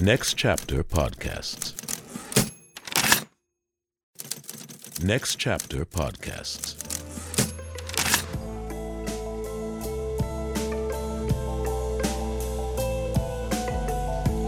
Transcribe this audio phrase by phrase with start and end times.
[0.00, 1.74] Next Chapter Podcasts.
[5.02, 6.76] Next Chapter Podcasts.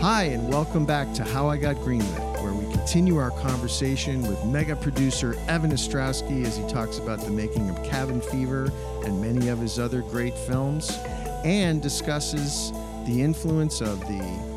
[0.00, 4.44] Hi, and welcome back to How I Got Greenlit, where we continue our conversation with
[4.44, 8.70] mega producer Evan Astrowsky as he talks about the making of Cabin Fever
[9.04, 10.96] and many of his other great films,
[11.44, 12.70] and discusses
[13.04, 14.49] the influence of the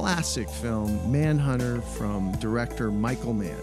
[0.00, 3.60] classic film Manhunter from director Michael Mann.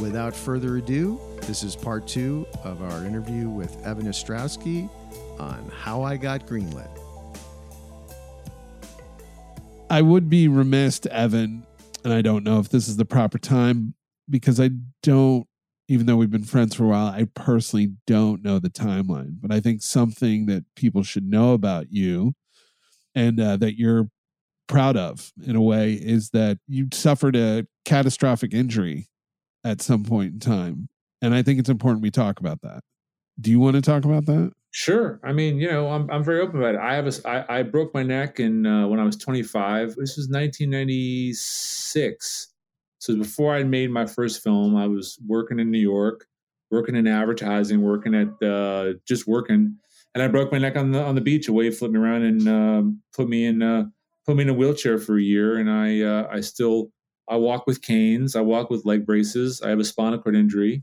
[0.00, 4.88] Without further ado, this is part two of our interview with Evan Astrowsky
[5.38, 6.88] on How I Got Greenlit.
[9.90, 11.66] I would be remiss, to Evan,
[12.02, 13.92] and I don't know if this is the proper time
[14.30, 14.70] because I
[15.02, 15.46] don't,
[15.88, 19.36] even though we've been friends for a while, I personally don't know the timeline.
[19.42, 22.32] But I think something that people should know about you
[23.14, 24.08] and uh, that you're
[24.68, 29.06] proud of in a way is that you suffered a catastrophic injury
[29.64, 30.88] at some point in time.
[31.22, 32.80] And I think it's important we talk about that.
[33.40, 34.52] Do you want to talk about that?
[34.70, 35.20] Sure.
[35.24, 36.80] I mean, you know, I'm I'm very open about it.
[36.80, 39.94] I have a I, I broke my neck in uh, when I was 25.
[39.96, 42.48] This was 1996.
[42.98, 46.26] So before I made my first film, I was working in New York,
[46.70, 49.78] working in advertising, working at uh, just working,
[50.14, 51.48] and I broke my neck on the on the beach.
[51.48, 53.86] A wave flipped me around and um, put me in uh,
[54.26, 55.56] put me in a wheelchair for a year.
[55.56, 56.90] And I uh, I still
[57.28, 58.36] I walk with canes.
[58.36, 59.62] I walk with leg braces.
[59.62, 60.82] I have a spinal cord injury.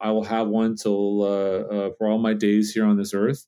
[0.00, 3.46] I will have one till uh, uh, for all my days here on this earth.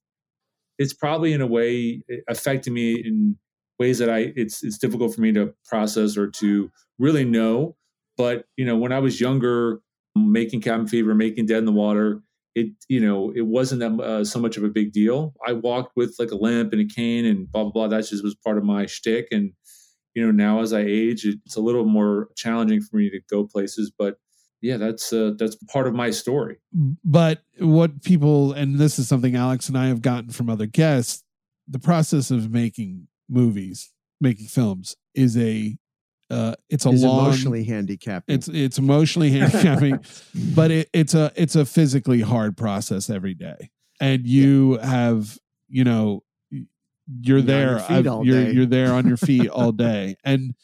[0.78, 3.38] It's probably in a way affecting me in
[3.78, 7.76] ways that I it's it's difficult for me to process or to really know.
[8.16, 9.80] But you know, when I was younger,
[10.16, 12.22] making cabin fever, making dead in the water,
[12.54, 15.34] it you know it wasn't that, uh, so much of a big deal.
[15.46, 17.88] I walked with like a limp and a cane and blah blah blah.
[17.88, 19.28] That just was part of my shtick.
[19.30, 19.52] And
[20.14, 23.46] you know, now as I age, it's a little more challenging for me to go
[23.46, 24.18] places, but
[24.60, 26.58] yeah, that's uh, that's part of my story.
[27.04, 31.24] But what people, and this is something Alex and I have gotten from other guests,
[31.66, 35.78] the process of making movies, making films, is a
[36.30, 38.34] uh, it's a Is long, emotionally handicapping.
[38.34, 39.98] it's it's emotionally handicapping,
[40.54, 43.70] but it, it's a it's a physically hard process every day,
[44.00, 45.38] and you have
[45.68, 46.64] you know you're
[47.38, 48.52] You're there your I've- you're day.
[48.52, 50.54] you're there on your feet all day, and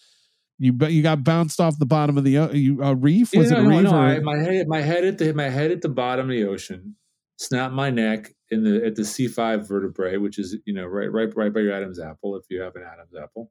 [0.59, 3.32] you but you got bounced off the bottom of the o- you a reef?
[3.34, 5.32] Was Yeah, it a no, reef no, or- I, my head, my head at the
[5.34, 6.97] my head at the bottom of the ocean,
[7.38, 11.10] snapped my neck in the at the C five vertebrae, which is you know right
[11.12, 13.50] right right by your Adam's apple if you have an Adam's apple,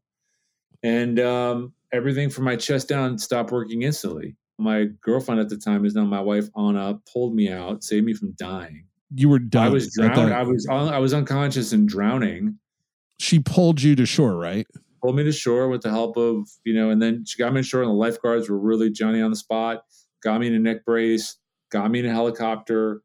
[0.85, 4.35] and um, everything from my chest down stopped working instantly.
[4.57, 8.13] My girlfriend at the time is now my wife Anna pulled me out, saved me
[8.13, 8.85] from dying.
[9.13, 9.67] you were done.
[9.67, 10.31] I was drowned.
[10.31, 12.57] that- I was I was unconscious and drowning.
[13.19, 14.67] she pulled you to shore, right?
[15.01, 17.59] pulled me to shore with the help of you know and then she got me
[17.61, 19.83] to shore and the lifeguards were really johnny on the spot
[20.23, 21.37] got me in a neck brace
[21.71, 23.03] got me in a helicopter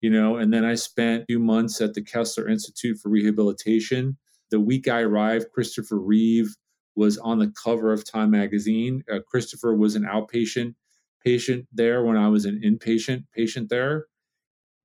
[0.00, 4.16] you know and then i spent a few months at the kessler institute for rehabilitation
[4.50, 6.54] the week i arrived christopher reeve
[6.96, 10.74] was on the cover of time magazine uh, christopher was an outpatient
[11.24, 14.06] patient there when i was an inpatient patient there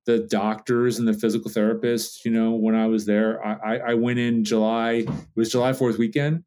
[0.06, 4.18] the doctors and the physical therapists, you know, when I was there, I, I, went
[4.18, 6.42] in July, it was July 4th weekend,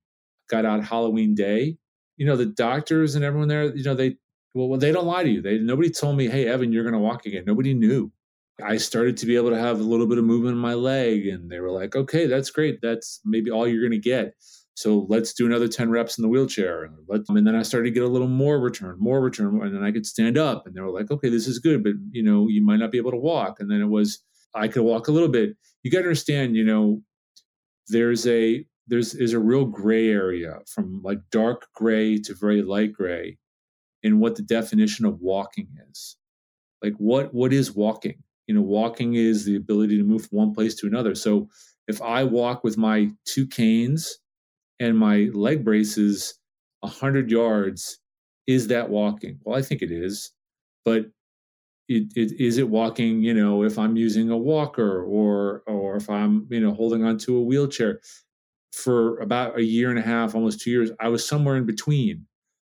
[0.49, 1.77] got out Halloween day.
[2.17, 4.17] You know, the doctors and everyone there, you know, they,
[4.53, 5.41] well, they don't lie to you.
[5.41, 7.43] They, nobody told me, hey, Evan, you're going to walk again.
[7.45, 8.11] Nobody knew.
[8.63, 11.25] I started to be able to have a little bit of movement in my leg,
[11.25, 12.79] and they were like, okay, that's great.
[12.81, 14.35] That's maybe all you're going to get.
[14.75, 16.83] So let's do another 10 reps in the wheelchair.
[16.83, 19.61] And, let, and then I started to get a little more return, more return.
[19.61, 20.65] And then I could stand up.
[20.65, 22.97] And they were like, okay, this is good, but you know, you might not be
[22.97, 23.59] able to walk.
[23.59, 24.23] And then it was,
[24.55, 25.55] I could walk a little bit.
[25.83, 27.01] You got to understand, you know,
[27.89, 32.93] there's a, there's is a real gray area from like dark gray to very light
[32.93, 33.37] gray
[34.01, 36.17] in what the definition of walking is.
[36.81, 38.23] Like what, what is walking?
[38.47, 41.15] You know, walking is the ability to move from one place to another.
[41.15, 41.47] So
[41.87, 44.19] if I walk with my two canes
[44.83, 46.35] and my leg braces
[46.81, 47.99] 100 yards
[48.47, 49.39] is that walking?
[49.43, 50.31] Well i think it is
[50.85, 51.05] but
[51.89, 56.09] it, it is it walking you know if i'm using a walker or or if
[56.09, 58.01] i'm you know holding onto a wheelchair?
[58.73, 62.25] For about a year and a half almost two years i was somewhere in between.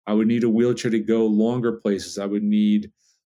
[0.07, 2.19] I would need a wheelchair to go longer places.
[2.19, 2.91] I would need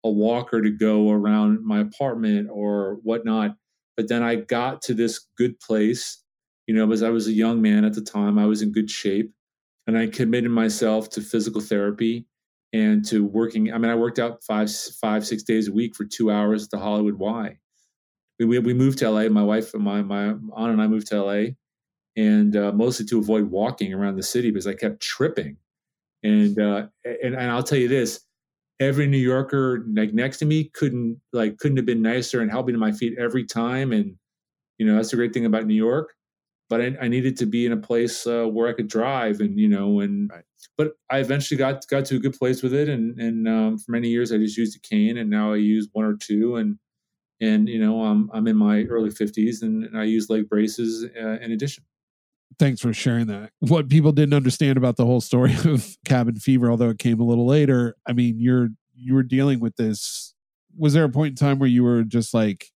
[0.04, 3.56] a walker to go around my apartment or whatnot.
[3.98, 6.24] But then i got to this good place
[6.69, 8.92] you know, as I was a young man at the time, I was in good
[8.92, 9.33] shape
[9.88, 12.27] and I committed myself to physical therapy
[12.74, 13.74] and to working.
[13.74, 14.69] I mean, I worked out five,
[15.01, 17.57] five, six days a week for two hours at the Hollywood Y.
[18.38, 19.30] We, we, we moved to LA.
[19.30, 21.44] My wife and my, my aunt and I moved to LA
[22.16, 25.57] and uh, mostly to avoid walking around the city because I kept tripping.
[26.21, 28.19] And uh, and and I'll tell you this:
[28.80, 32.68] every New Yorker like next to me couldn't like couldn't have been nicer and helped
[32.68, 33.92] me to my feet every time.
[33.92, 34.18] And
[34.77, 36.13] you know that's the great thing about New York.
[36.69, 39.60] But I, I needed to be in a place uh, where I could drive, and
[39.60, 40.44] you know, and Right.
[40.77, 42.88] but I eventually got got to a good place with it.
[42.89, 45.88] And and um, for many years I just used a cane, and now I use
[45.94, 46.56] one or two.
[46.57, 46.77] And
[47.42, 51.06] and you know I'm I'm in my early fifties, and, and I use leg braces
[51.19, 51.83] uh, in addition.
[52.57, 53.51] Thanks for sharing that.
[53.60, 57.24] What people didn't understand about the whole story of cabin fever, although it came a
[57.24, 60.36] little later, I mean, you're you were dealing with this.
[60.77, 62.68] Was there a point in time where you were just like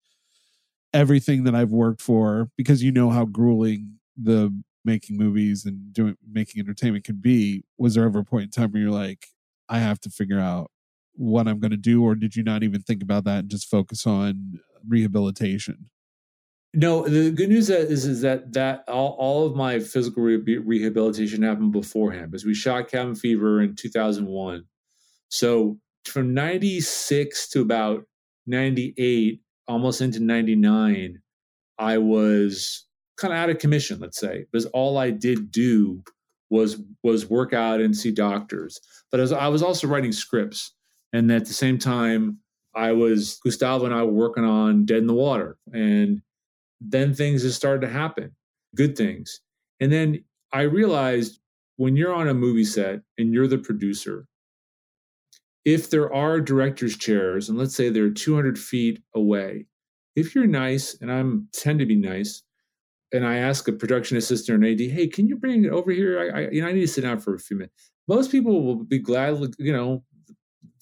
[0.94, 4.54] everything that I've worked for because you know how grueling the
[4.86, 7.64] making movies and doing making entertainment can be?
[7.78, 9.28] Was there ever a point in time where you're like,
[9.70, 10.72] I have to figure out
[11.16, 13.70] what I'm going to do, or did you not even think about that and just
[13.70, 15.90] focus on rehabilitation?
[16.76, 21.44] No, the good news is is that that all, all of my physical re- rehabilitation
[21.44, 24.66] happened beforehand because we shot Cabin Fever in 2001.
[25.30, 28.06] So from 96 to about
[28.48, 31.22] 98, almost into 99,
[31.78, 32.86] I was
[33.18, 36.04] kind of out of commission, let's say, because all I did do
[36.50, 38.80] was was work out and see doctors.
[39.12, 40.74] But as I was also writing scripts,
[41.12, 42.40] and at the same time,
[42.76, 46.22] I was Gustavo and I were working on Dead in the Water, and
[46.82, 48.36] then things just started to happen,
[48.76, 49.40] good things.
[49.80, 51.40] And then I realized
[51.78, 54.28] when you're on a movie set and you're the producer,
[55.66, 59.66] if there are director's chairs, and let's say they're 200 feet away,
[60.16, 62.44] if you're nice, and I'm tend to be nice,
[63.14, 65.92] and I ask a production assistant or an AD, hey, can you bring it over
[65.92, 66.20] here?
[66.20, 67.92] I, I, you know, I need to sit down for a few minutes.
[68.08, 70.04] Most people will be glad, you know,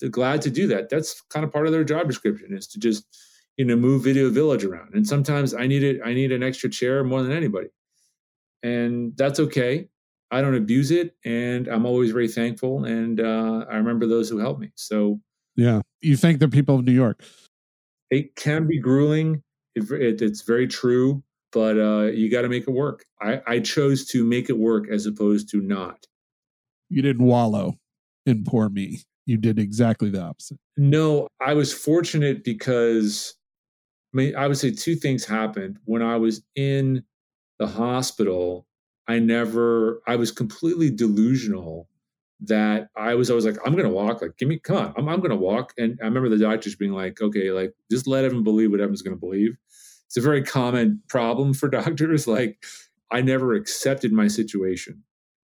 [0.10, 0.90] glad to do that.
[0.90, 3.06] That's kind of part of their job description is to just,
[3.58, 4.96] you know, move Video Village around.
[4.96, 6.02] And sometimes I need it.
[6.04, 7.68] I need an extra chair more than anybody,
[8.64, 9.88] and that's okay.
[10.32, 12.86] I don't abuse it, and I'm always very thankful.
[12.86, 14.72] And uh, I remember those who helped me.
[14.76, 15.20] So
[15.56, 15.82] Yeah.
[16.02, 17.24] You thank the people of New York.
[18.10, 19.44] it can be grueling.
[19.76, 23.06] It, it, it's very true, but uh, you got to make it work.
[23.22, 26.06] I, I chose to make it work as opposed to not.
[26.90, 27.76] You didn't wallow
[28.26, 29.02] in poor me.
[29.26, 30.58] You did exactly the opposite.
[30.78, 33.36] No, I was fortunate because
[34.14, 35.78] I mean, I would say two things happened.
[35.86, 37.04] When I was in
[37.60, 38.66] the hospital,
[39.08, 41.88] I never, I was completely delusional
[42.42, 44.22] that I was always like, I'm going to walk.
[44.22, 45.74] Like, give me, come on, I'm, I'm going to walk.
[45.78, 49.02] And I remember the doctors being like, okay, like, just let Evan believe what Evan's
[49.02, 49.58] going to believe.
[50.08, 52.28] It's a very common problem for doctors.
[52.28, 52.64] Like,
[53.12, 55.04] I never accepted my situation,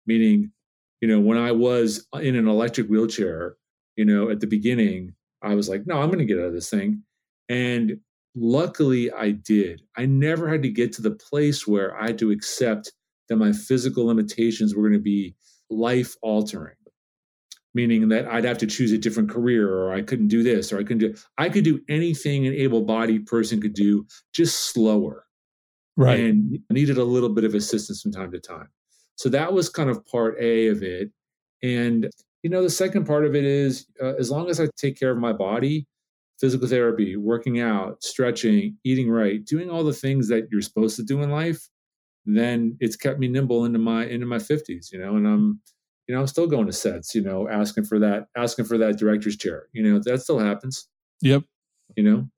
[0.06, 0.52] meaning,
[1.00, 3.56] you know, when I was in an electric wheelchair,
[3.96, 6.52] you know, at the beginning, I was like, no, I'm going to get out of
[6.52, 7.02] this thing.
[7.48, 7.98] And
[8.34, 9.82] luckily I did.
[9.96, 12.92] I never had to get to the place where I had to accept
[13.32, 15.34] that my physical limitations were going to be
[15.70, 16.76] life altering,
[17.74, 20.78] meaning that I'd have to choose a different career or I couldn't do this or
[20.78, 25.26] I couldn't do, I could do anything an able bodied person could do, just slower
[25.96, 26.20] Right.
[26.20, 28.68] and I needed a little bit of assistance from time to time.
[29.16, 31.10] So that was kind of part A of it.
[31.62, 32.10] And,
[32.42, 35.10] you know, the second part of it is uh, as long as I take care
[35.10, 35.86] of my body,
[36.40, 41.04] physical therapy, working out, stretching, eating right, doing all the things that you're supposed to
[41.04, 41.68] do in life,
[42.24, 45.60] then it's kept me nimble into my into my 50s, you know, and I'm
[46.08, 48.98] you know, I'm still going to sets, you know, asking for that asking for that
[48.98, 49.66] director's chair.
[49.72, 50.88] You know, that still happens,
[51.22, 51.44] Yep.
[51.96, 52.28] you know.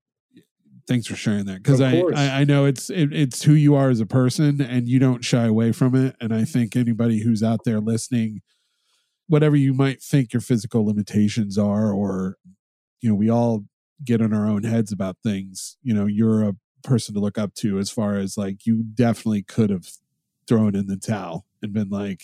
[0.87, 2.03] Thanks for sharing that because I.
[2.15, 5.25] I I know it's it, it's who you are as a person and you don't
[5.25, 6.15] shy away from it.
[6.21, 8.43] And I think anybody who's out there listening,
[9.27, 12.37] whatever you might think your physical limitations are, or
[13.01, 13.65] you know, we all
[14.05, 15.79] get in our own heads about things.
[15.83, 16.53] You know, you're a
[16.85, 19.89] person to look up to as far as like you definitely could have
[20.47, 22.23] thrown in the towel and been like,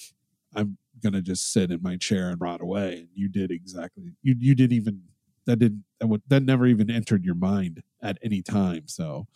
[0.54, 2.98] I'm gonna just sit in my chair and rot away.
[2.98, 5.02] And you did exactly you you didn't even
[5.46, 8.86] that didn't that would that never even entered your mind at any time.
[8.86, 9.26] So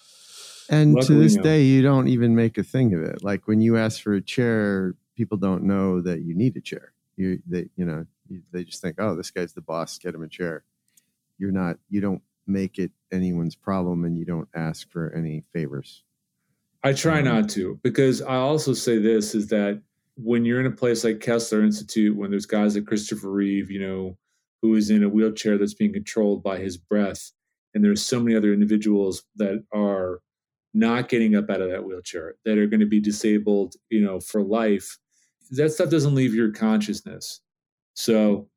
[0.71, 1.43] And to Luckily, this no.
[1.43, 3.23] day, you don't even make a thing of it.
[3.23, 6.93] Like when you ask for a chair, people don't know that you need a chair.
[7.17, 8.07] You, they, you know,
[8.53, 9.99] they just think, oh, this guy's the boss.
[9.99, 10.65] Get him a chair.
[11.39, 11.77] You're not.
[11.91, 16.05] You don't make it anyone's problem, and you don't ask for any favors.
[16.83, 17.25] I try Mhm.
[17.25, 19.83] not to because I also say this is that
[20.17, 23.81] when you're in a place like Kessler Institute, when there's guys like Christopher Reeve, you
[23.81, 24.19] know,
[24.63, 27.33] who is in a wheelchair that's being controlled by his breath,
[27.75, 30.21] and there's so many other individuals that are
[30.75, 34.21] not getting up out of that wheelchair that are going to be disabled, you know,
[34.21, 34.99] for life.
[35.53, 37.41] That stuff doesn't leave your consciousness.
[37.95, 38.51] So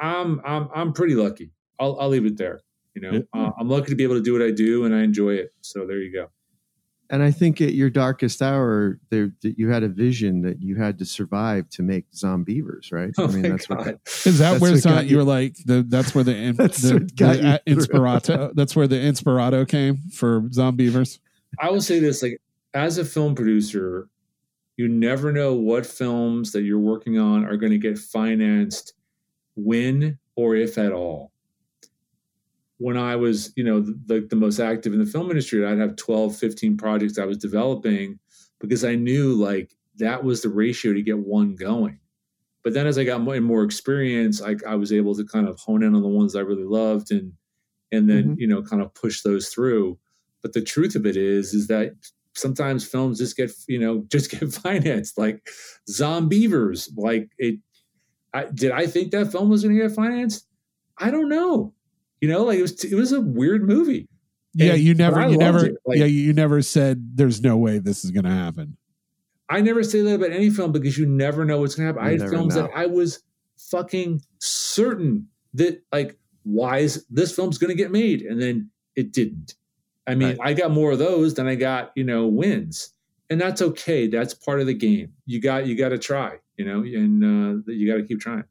[0.00, 1.52] I'm I'm I'm pretty lucky.
[1.78, 2.60] I'll I'll leave it there.
[2.94, 3.20] You know, Yeah.
[3.34, 5.52] uh, I'm lucky to be able to do what I do, and I enjoy it.
[5.62, 6.28] So there you go.
[7.10, 10.76] And I think at your darkest hour, there that you had a vision that you
[10.76, 13.10] had to survive to make Zombeavers, right?
[13.18, 14.00] Oh I mean, my that's what God.
[14.24, 16.52] Is that where what it's not, got you you- were like the that's where the
[16.56, 21.18] That's the, what the, uh, inspirato that's where the inspirato came for Zombeavers.
[21.58, 22.40] I will say this: like,
[22.72, 24.08] as a film producer,
[24.78, 28.94] you never know what films that you're working on are going to get financed,
[29.54, 31.31] when or if at all.
[32.82, 35.96] When I was, you know, the, the most active in the film industry, I'd have
[35.96, 38.18] 12, 15 projects I was developing
[38.60, 41.98] because I knew like that was the ratio to get one going.
[42.64, 45.48] But then as I got more and more experience, I, I was able to kind
[45.48, 47.32] of hone in on the ones I really loved and
[47.90, 48.38] and then Mhm.
[48.38, 49.98] you know kind of push those through.
[50.42, 51.92] But the truth of it is, is that
[52.34, 55.46] sometimes films just get you know just get financed like
[55.90, 56.88] Zombeavers.
[56.96, 57.58] Like it,
[58.34, 60.46] I, did I think that film was going to get financed?
[60.98, 61.74] I don't know.
[62.22, 64.08] You know, like it was it was a weird movie.
[64.54, 65.70] Yeah, And- you never you never.
[65.84, 68.78] Like, yeah, you never said there's no way this is gonna happen.
[69.48, 72.10] I never say that about any film because you never know what's going to happen.
[72.10, 72.62] You I had films know.
[72.62, 73.22] that I was
[73.58, 79.12] fucking certain that like why is this film's going to get made and then it
[79.12, 79.54] didn't.
[80.06, 80.50] I mean, Right.
[80.50, 82.94] I got more of those than I got, you know, wins.
[83.28, 84.06] And that's okay.
[84.06, 85.12] That's part of the game.
[85.26, 88.44] You got you got to try, you know, and uh, you got to keep trying.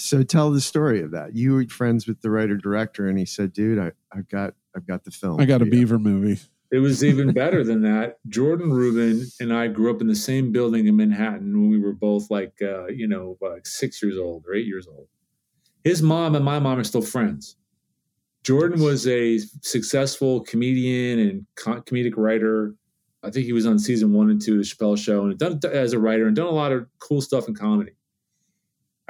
[0.00, 1.36] So tell the story of that.
[1.36, 4.86] You were friends with the writer director, and he said, "Dude, I, I've got I've
[4.86, 5.40] got the film.
[5.40, 6.40] I got a for you." beaver movie.
[6.72, 8.18] It was even better than that.
[8.28, 11.92] Jordan Rubin and I grew up in the same building in Manhattan when we were
[11.92, 15.08] both like, uh, you know, like six years old or eight years old.
[15.82, 17.56] His mom and my mom are still friends.
[18.44, 22.76] Jordan was a successful comedian and co- comedic writer.
[23.24, 25.60] I think he was on season one and two of the Chappelle Show and done
[25.72, 27.92] as a writer and done a lot of cool stuff in comedy.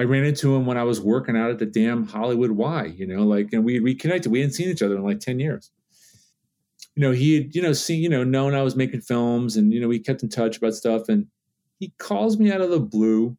[0.01, 3.07] I ran into him when I was working out at the damn Hollywood Y, you
[3.07, 4.33] know, like, and we reconnected.
[4.33, 5.71] We hadn't seen each other in like 10 years
[7.01, 9.73] you know, he had, you know, seen, you know, known I was making films and,
[9.73, 11.09] you know, we kept in touch about stuff.
[11.09, 11.27] And
[11.79, 13.37] he calls me out of the blue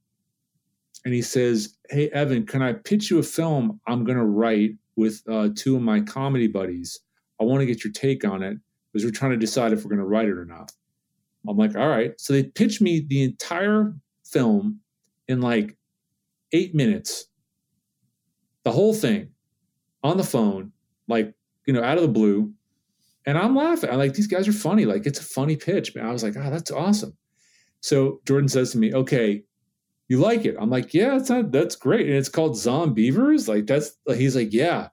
[1.04, 4.72] and he says, Hey, Evan, can I pitch you a film I'm going to write
[4.96, 7.00] with uh, two of my comedy buddies?
[7.40, 8.58] I want to get your take on it
[8.92, 10.72] because we're trying to decide if we're going to write it or not.
[11.48, 12.20] I'm like, All right.
[12.20, 13.94] So they pitched me the entire
[14.26, 14.80] film
[15.28, 15.76] in like
[16.52, 17.26] eight minutes,
[18.64, 19.30] the whole thing
[20.04, 20.72] on the phone,
[21.08, 21.34] like,
[21.66, 22.54] you know, out of the blue.
[23.26, 23.90] And I'm laughing.
[23.90, 24.86] I'm like, these guys are funny.
[24.86, 25.94] Like, it's a funny pitch.
[25.96, 27.16] Man, I was like, oh, that's awesome.
[27.82, 29.44] So Jordan says to me, okay,
[30.08, 30.56] you like it?
[30.60, 32.08] I'm like, yeah, that's not, that's great.
[32.08, 33.48] And it's called Zombeavers.
[33.48, 34.90] Like, that's, he's like, yeah.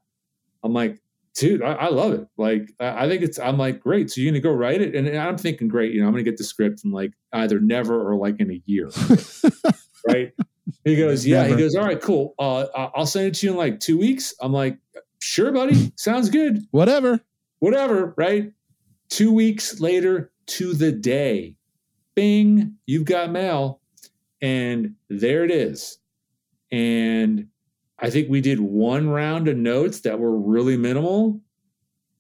[0.63, 1.01] I'm like,
[1.35, 2.27] dude, I, I love it.
[2.37, 4.11] Like, I, I think it's, I'm like, great.
[4.11, 4.95] So you're going to go write it?
[4.95, 7.61] And I'm thinking, great, you know, I'm going to get the script in like either
[7.61, 8.91] never or like in a year.
[10.09, 10.33] right.
[10.85, 11.43] He goes, yeah.
[11.43, 11.57] Never.
[11.57, 12.35] He goes, all right, cool.
[12.39, 14.35] Uh, I'll send it to you in like two weeks.
[14.41, 14.79] I'm like,
[15.21, 15.93] sure, buddy.
[15.97, 17.21] Sounds good Whatever.
[17.59, 18.53] whatever, right?
[19.09, 21.57] Two weeks later to the day,
[22.15, 23.81] bing, you've got mail.
[24.41, 25.99] And there it is.
[26.71, 27.49] And
[27.99, 31.41] I think we did one round of notes that were really minimal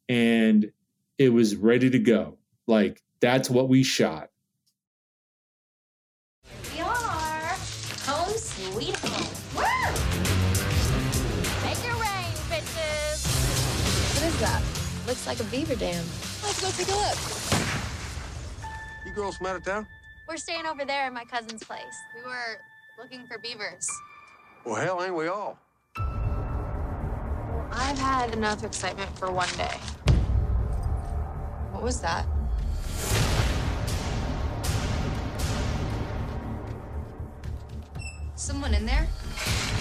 [0.08, 0.72] and
[1.18, 2.38] it was ready to go.
[2.66, 4.30] Like, that's what we shot.
[15.28, 16.02] Like a beaver dam.
[16.42, 17.18] Let's go take a look.
[19.04, 19.86] You girls from out of town?
[20.26, 21.82] We're staying over there at my cousin's place.
[22.16, 22.62] We were
[22.98, 23.86] looking for beavers.
[24.64, 25.58] Well, hell, ain't we all?
[27.70, 29.76] I've had enough excitement for one day.
[31.72, 32.24] What was that?
[38.34, 39.06] Someone in there?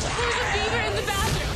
[0.02, 0.10] There's a
[0.58, 1.47] beaver in the bathroom.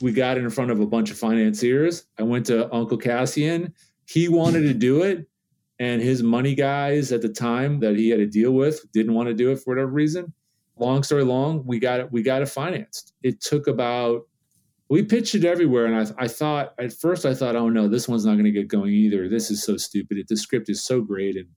[0.00, 2.04] We got in front of a bunch of financiers.
[2.18, 3.74] I went to Uncle Cassian.
[4.06, 5.26] He wanted to do it,
[5.78, 9.28] and his money guys at the time that he had to deal with didn't want
[9.28, 10.32] to do it for whatever reason.
[10.78, 12.12] Long story long, we got it.
[12.12, 13.14] We got it financed.
[13.22, 14.22] It took about.
[14.88, 18.06] We pitched it everywhere, and I, I thought at first I thought, oh no, this
[18.06, 19.28] one's not going to get going either.
[19.28, 20.18] This is so stupid.
[20.18, 21.48] It, the script is so great, and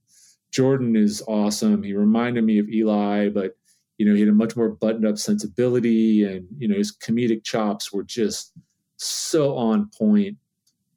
[0.51, 1.84] Jordan is awesome.
[1.84, 3.55] He reminded me of Eli, but
[4.00, 7.44] you know, he had a much more buttoned up sensibility and, you know, his comedic
[7.44, 8.53] chops were just
[8.96, 10.38] so on point.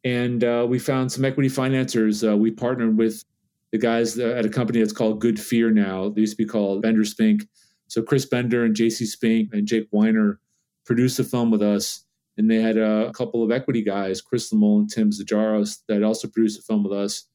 [0.04, 2.24] And uh, we found some equity financiers.
[2.24, 3.24] Uh, we partnered with
[3.72, 6.10] the guys uh, at a company that's called Good Fear now.
[6.10, 7.42] They used to be called Bender Spink.
[7.88, 10.38] So Chris Bender and JC Spink and Jake Weiner
[10.86, 12.04] produced the film with us.
[12.38, 16.28] And they had a couple of equity guys, Chris Lemole and Tim Zajaros, that also
[16.28, 17.26] produced the film with us.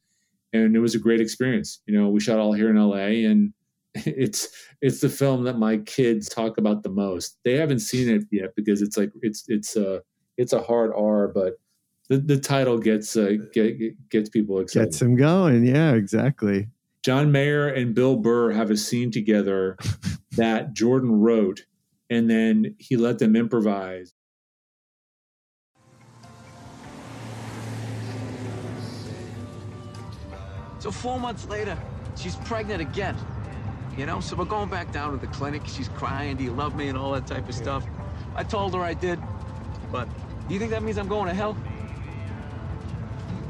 [0.53, 1.81] And it was a great experience.
[1.85, 3.53] You know, we shot all here in LA and
[4.05, 4.49] it's
[4.81, 7.37] it's the film that my kids talk about the most.
[7.43, 10.01] They haven't seen it yet because it's like it's it's a
[10.37, 11.59] it's a hard R, but
[12.09, 14.85] the, the title gets uh, get, gets people excited.
[14.85, 15.65] Gets them going.
[15.65, 16.69] Yeah, exactly.
[17.03, 19.77] John Mayer and Bill Burr have a scene together
[20.31, 21.65] that Jordan wrote,
[22.09, 24.13] and then he let them improvise.
[30.79, 31.77] So four months later,
[32.15, 33.17] she's pregnant again.
[33.97, 35.63] You know, so we're going back down to the clinic.
[35.65, 37.83] She's crying, do you love me, and all that type of stuff.
[38.35, 39.19] I told her I did,
[39.91, 40.07] but
[40.47, 41.57] do you think that means I'm going to hell?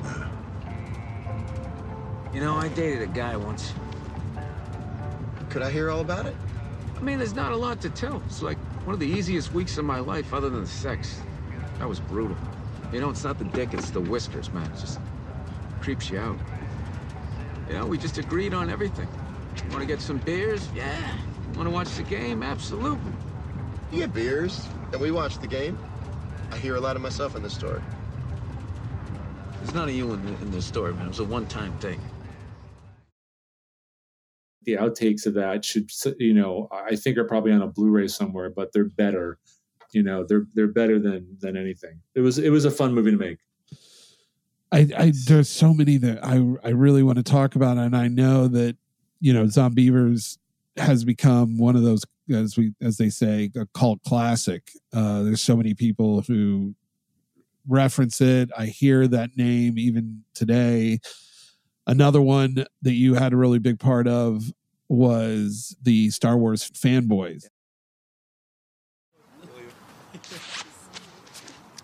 [2.34, 3.74] You know, I dated a guy once.
[5.50, 6.36] Could I hear all about it?
[6.96, 8.22] I mean, there's not a lot to tell.
[8.28, 11.20] It's like one of the easiest weeks of my life other than the sex.
[11.80, 12.38] That was brutal.
[12.94, 14.70] You know, it's not the dick, it's the whiskers, man.
[14.72, 15.00] It just
[15.82, 16.38] creeps you out.
[17.70, 19.08] You know, we just agreed on everything.
[19.70, 20.68] Want to get some beers?
[20.74, 21.18] Yeah.
[21.56, 22.42] Want to watch the game?
[22.44, 23.12] Absolutely.
[23.92, 25.78] You get beers, and we watch the game.
[26.52, 27.82] I hear a lot of myself in this story.
[29.60, 31.06] There's none of you in, in this story, man.
[31.06, 32.00] It was a one-time thing.
[34.64, 38.50] The outtakes of that should, you know, I think are probably on a Blu-ray somewhere,
[38.50, 39.40] but they're better.
[39.94, 42.02] You know, they're they're better than than anything.
[42.16, 43.38] It was it was a fun movie to make.
[44.72, 48.10] I, I there's so many that I I really want to talk about, and I
[48.10, 48.76] know that
[49.20, 50.38] you know Zombeavers
[50.78, 54.72] has become one of those as we as they say a cult classic.
[54.94, 56.76] Uh, there's so many people who
[57.68, 58.50] reference it.
[58.58, 61.00] I hear that name even today.
[61.86, 64.52] Another one that you had a really big part of
[64.90, 67.48] was the Star Wars fanboys.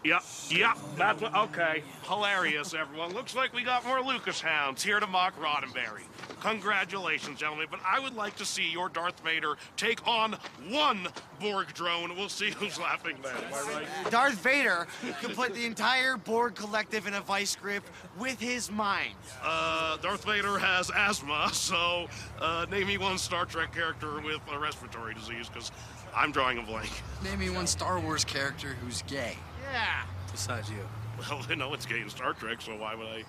[0.04, 1.84] Yep, yep, that's what, okay.
[2.04, 3.14] Hilarious, everyone.
[3.14, 6.04] Looks like we got more Lucas hounds here to mock Roddenberry.
[6.42, 10.38] Congratulations, gentlemen, but I would like to see your Darth Vader take on
[10.70, 11.08] one
[11.40, 12.16] Borg drone.
[12.18, 14.12] We'll see who's laughing then, am I right?
[14.12, 14.88] Darth Vader
[15.22, 17.84] could put the entire Borg collective in a vice grip
[18.20, 19.16] with his mind.
[19.42, 22.08] Uh, Darth Vader has asthma, so
[22.42, 25.72] uh, name me one Star Trek character with a respiratory disease, because
[26.16, 26.92] I'm drawing a blank.
[27.24, 29.38] Name me one Star Wars character who's gay.
[29.72, 30.04] Yeah.
[30.34, 30.78] Besides you.
[31.30, 33.24] Well, I know it's gay in Star Trek, so why would I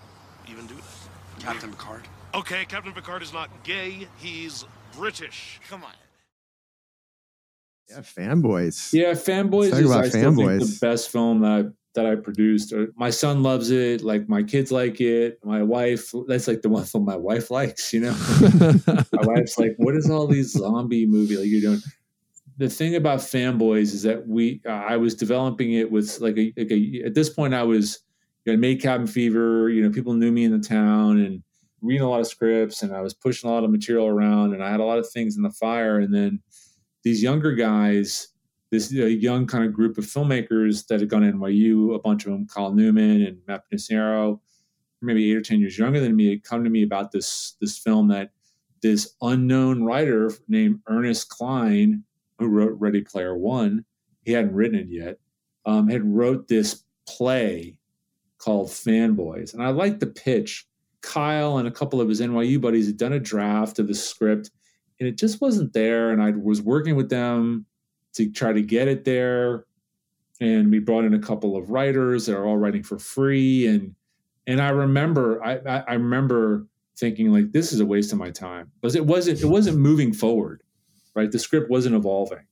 [0.50, 1.44] even do that?
[1.44, 2.08] Captain Picard.
[2.34, 4.64] Okay, Captain Picard is not gay, he's
[4.96, 5.60] British.
[5.68, 5.92] Come on.
[7.90, 8.92] Yeah, fanboys.
[8.92, 11.64] Yeah, fanboys Talk is about I still think the best film that I,
[11.94, 12.72] that I produced.
[12.72, 14.02] Uh, My son loves it.
[14.02, 15.38] Like my kids like it.
[15.44, 16.12] My wife.
[16.26, 17.92] That's like the one film my wife likes.
[17.92, 18.12] You know,
[19.12, 21.80] my wife's like, "What is all these zombie movie like you're doing?"
[22.56, 24.60] The thing about fanboys is that we.
[24.66, 28.00] Uh, I was developing it with like a, like a at this point I was.
[28.44, 29.70] You know, I made Cabin Fever.
[29.70, 31.42] You know, people knew me in the town and
[31.84, 34.62] reading a lot of scripts, and I was pushing a lot of material around, and
[34.62, 36.40] I had a lot of things in the fire, and then
[37.02, 38.28] these younger guys,
[38.70, 42.24] this uh, young kind of group of filmmakers that had gone to NYU, a bunch
[42.24, 44.40] of them, Kyle Newman and Matt Perniciaro,
[45.02, 47.78] maybe eight or ten years younger than me, had come to me about this this
[47.78, 48.30] film that
[48.82, 52.02] this unknown writer named Ernest Cline,
[52.38, 53.85] who wrote Ready Player One,
[54.25, 55.18] he hadn't written it yet,
[55.66, 57.77] um, had wrote this play
[58.38, 60.66] called Fanboys, and I liked the pitch.
[61.01, 64.51] Kyle and a couple of his NYU buddies had done a draft of the script
[65.01, 66.11] and it just wasn't there.
[66.11, 67.66] And I was working with them
[68.14, 69.66] to try to get it there.
[70.40, 73.66] And we brought in a couple of writers that are all writing for free.
[73.66, 73.94] And
[74.47, 76.66] and I remember I, I, I remember
[76.97, 80.12] thinking like this is a waste of my time because it wasn't it wasn't moving
[80.12, 80.62] forward,
[81.14, 81.31] right?
[81.31, 82.46] The script wasn't evolving.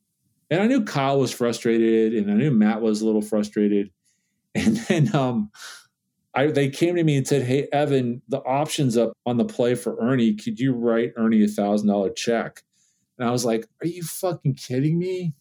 [0.51, 3.91] And I knew Kyle was frustrated and I knew Matt was a little frustrated.
[4.55, 5.51] And then um
[6.35, 9.75] I, they came to me and said, "Hey, Evan, the options up on the play
[9.75, 10.35] for Ernie.
[10.35, 12.63] Could you write Ernie a thousand dollar check?"
[13.19, 15.35] And I was like, "Are you fucking kidding me?"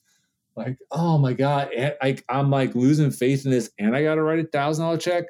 [0.55, 1.71] Like, oh my god!
[1.75, 4.83] And I, I'm like losing faith in this, and I got to write a thousand
[4.85, 5.25] dollar check.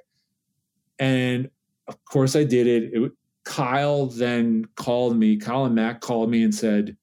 [0.98, 1.50] And
[1.88, 2.92] of course, I did it.
[2.94, 3.12] it.
[3.44, 5.38] Kyle then called me.
[5.38, 6.96] Kyle and Matt called me and said,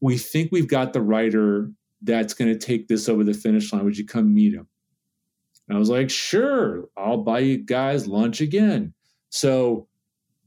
[0.00, 1.70] "We think we've got the writer
[2.02, 3.84] that's going to take this over the finish line.
[3.84, 4.66] Would you come meet him?"
[5.68, 8.94] And I was like, sure, I'll buy you guys lunch again.
[9.30, 9.88] So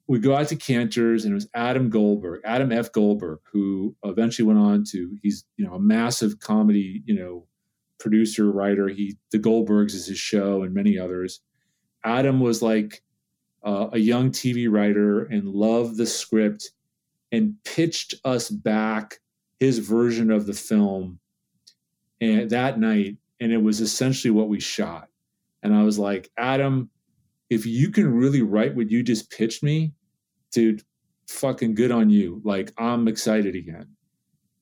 [0.07, 2.91] we go out to Cantor's and it was Adam Goldberg, Adam F.
[2.91, 7.45] Goldberg, who eventually went on to, he's, you know, a massive comedy, you know,
[7.99, 8.87] producer, writer.
[8.87, 11.41] He, The Goldbergs is his show and many others.
[12.05, 13.03] Adam was like
[13.63, 16.71] uh, a young TV writer and loved the script
[17.31, 19.19] and pitched us back
[19.59, 21.19] his version of the film
[22.21, 25.09] and that night and it was essentially what we shot.
[25.63, 26.89] And I was like, Adam,
[27.49, 29.93] if you can really write what you just pitched me,
[30.51, 30.83] dude,
[31.27, 32.41] fucking good on you.
[32.43, 33.95] Like, I'm excited again.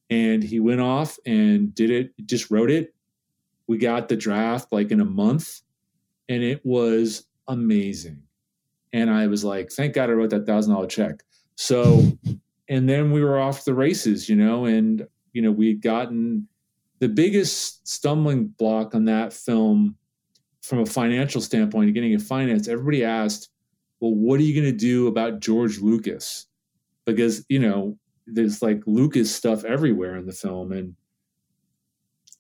[0.10, 2.94] And he went off and did it, just wrote it.
[3.68, 5.62] We got the draft like in a month.
[6.30, 8.24] and it was amazing.
[8.94, 11.24] And I was like, thank God I wrote that thousand dollar check.
[11.56, 12.18] So,
[12.70, 16.48] and then we were off the races, you know, and you know we'd gotten
[17.00, 19.96] the biggest stumbling block on that film
[20.62, 22.68] from a financial standpoint, getting it financed.
[22.68, 23.50] Everybody asked,
[24.00, 26.48] well, what are you going to do about George Lucas?
[27.06, 30.96] Because you know there's like Lucas stuff everywhere in the film, and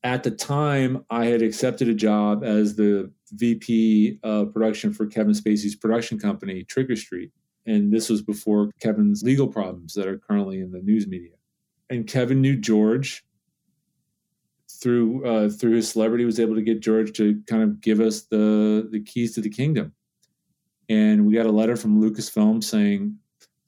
[0.03, 5.33] at the time, I had accepted a job as the VP of production for Kevin
[5.33, 7.31] Spacey's production company, Trigger Street.
[7.67, 11.33] And this was before Kevin's legal problems that are currently in the news media.
[11.89, 13.25] And Kevin knew George
[14.69, 18.23] through uh, through his celebrity was able to get George to kind of give us
[18.23, 19.93] the the keys to the kingdom.
[20.89, 23.17] And we got a letter from Lucasfilm saying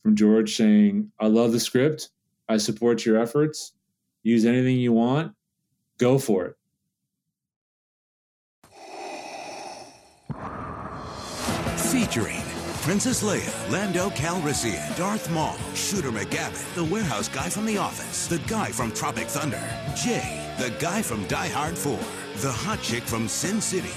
[0.01, 2.09] from George saying, "I love the script.
[2.47, 3.73] I support your efforts.
[4.23, 5.33] Use anything you want.
[5.97, 6.55] Go for it."
[11.91, 12.38] Featuring
[12.83, 18.39] Princess Leia, Lando Calrissian, Darth Maul, Shooter McGavin, the warehouse guy from The Office, the
[18.47, 19.61] guy from Tropic Thunder,
[19.95, 21.99] Jay, the guy from Die Hard 4,
[22.37, 23.91] the hot chick from Sin City,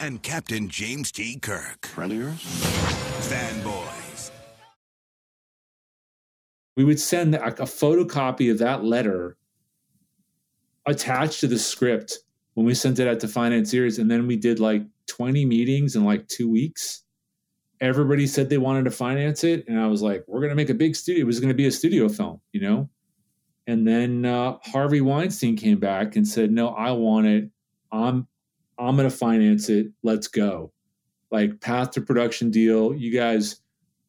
[0.00, 1.38] and Captain James T.
[1.38, 1.84] Kirk.
[1.84, 2.40] Friend of yours?
[3.28, 4.30] Fanboys.
[6.78, 9.36] we would send a, a photocopy of that letter
[10.86, 12.20] attached to the script
[12.54, 16.04] when we sent it out to financiers and then we did like 20 meetings in
[16.04, 17.01] like two weeks
[17.82, 20.70] everybody said they wanted to finance it and i was like we're going to make
[20.70, 22.88] a big studio it was going to be a studio film you know
[23.66, 27.50] and then uh, harvey weinstein came back and said no i want it
[27.90, 28.26] i'm
[28.78, 30.72] i'm going to finance it let's go
[31.30, 33.62] like path to production deal you guys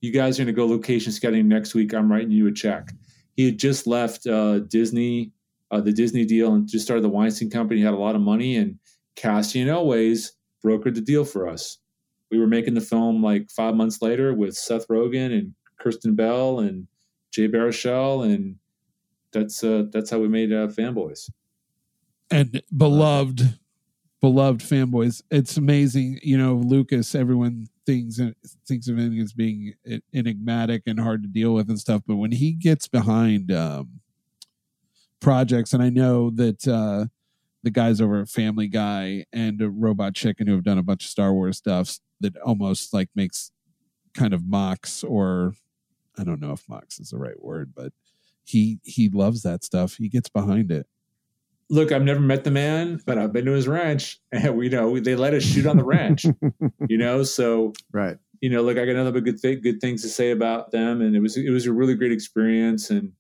[0.04, 1.94] you guys are going to go location scouting next week.
[1.94, 2.92] I'm writing you a check.
[3.38, 5.32] He had just left uh, Disney,
[5.72, 7.80] uh, the Disney deal, and just started the Weinstein Company.
[7.80, 8.78] He had a lot of money, and
[9.16, 10.34] Cassian Elwes
[10.64, 11.78] brokered the deal for us.
[12.34, 16.60] We were making the film like five months later with Seth Rogen and Kristen Bell
[16.60, 16.88] and
[17.32, 18.56] Jay Baruchel, and
[19.32, 21.30] that's uh, that's how we made uh, Fanboys.
[22.32, 23.60] and beloved
[24.22, 28.22] beloved fanboys it's amazing you know lucas everyone thinks
[28.66, 29.74] thinks of him as being
[30.14, 34.00] enigmatic and hard to deal with and stuff but when he gets behind um
[35.20, 37.06] projects and i know that uh
[37.64, 41.10] the guys over at family guy and robot chicken who have done a bunch of
[41.10, 43.52] star wars stuff that almost like makes
[44.14, 45.54] kind of mocks or
[46.18, 47.92] i don't know if mocks is the right word but
[48.44, 50.88] he he loves that stuff he gets behind it
[51.70, 55.00] Look, I've never met the man, but I've been to his ranch, and we know
[55.00, 56.26] they let us shoot on the ranch.
[56.88, 58.18] you know, so right.
[58.42, 61.02] You know, look, I got nothing but good th- good things to say about them,
[61.02, 63.14] and it was it was a really great experience, and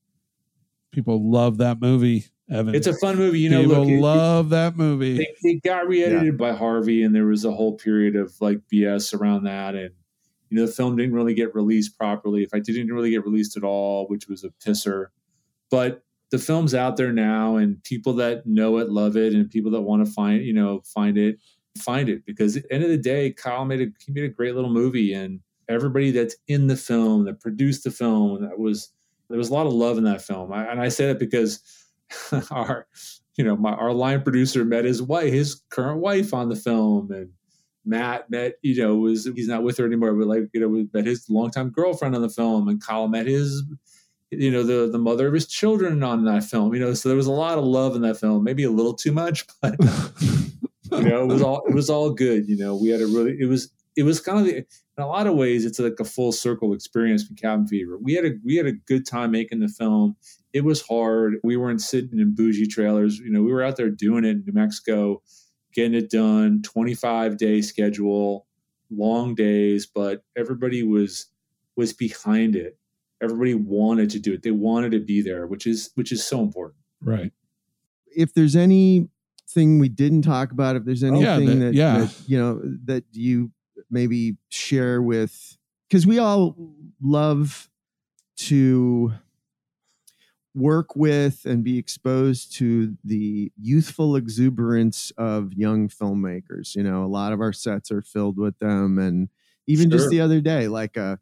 [0.91, 2.25] people love that movie.
[2.49, 3.39] Evan, it's a fun movie.
[3.39, 5.21] You know, people look, it- love that movie.
[5.21, 9.13] it, it got re-edited by Harvey, and there was a whole period of like BS
[9.17, 9.91] around that, and
[10.49, 12.43] you know, the film didn't really get released properly.
[12.43, 15.07] If I didn't really get released at all, which was a pisser,
[15.71, 19.71] but the film's out there now, and people that know it love it, and people
[19.71, 21.37] that want to find you know find it
[21.77, 24.29] find it because at the end of the day, Kyle made a he made a
[24.29, 28.91] great little movie, and everybody that's in the film that produced the film that was
[29.29, 31.61] there was a lot of love in that film, I, and I say that because
[32.51, 32.87] our
[33.35, 37.11] you know my our line producer met his wife his current wife on the film
[37.11, 37.29] and
[37.85, 40.87] Matt met, you know, was he's not with her anymore, but like, you know, we
[40.93, 43.63] met his longtime girlfriend on the film, and Kyle met his,
[44.31, 46.73] you know, the the mother of his children on that film.
[46.73, 48.93] You know, so there was a lot of love in that film, maybe a little
[48.93, 52.47] too much, but you know, it was all it was all good.
[52.47, 55.07] You know, we had a really it was it was kind of the, in a
[55.07, 57.97] lot of ways it's like a full circle experience for Cabin Fever.
[58.01, 60.15] We had a we had a good time making the film.
[60.53, 61.35] It was hard.
[61.43, 63.17] We weren't sitting in bougie trailers.
[63.19, 65.21] You know, we were out there doing it in New Mexico,
[65.73, 66.61] getting it done.
[66.61, 68.45] Twenty five day schedule,
[68.91, 71.27] long days, but everybody was
[71.75, 72.77] was behind it.
[73.21, 74.43] Everybody wanted to do it.
[74.43, 76.79] They wanted to be there, which is which is so important.
[77.01, 77.31] Right.
[78.15, 81.97] If there's anything we didn't talk about, if there's Oh, yeah, anything that- that, yeah.
[81.99, 83.51] that you know that you
[83.89, 85.57] maybe share with,
[85.89, 86.55] because we all
[87.01, 87.69] love
[88.35, 89.13] to
[90.55, 96.75] work with and be exposed to the youthful exuberance of young filmmakers.
[96.75, 99.29] You know, a lot of our sets are filled with them, and
[99.67, 101.19] even just the other day, like a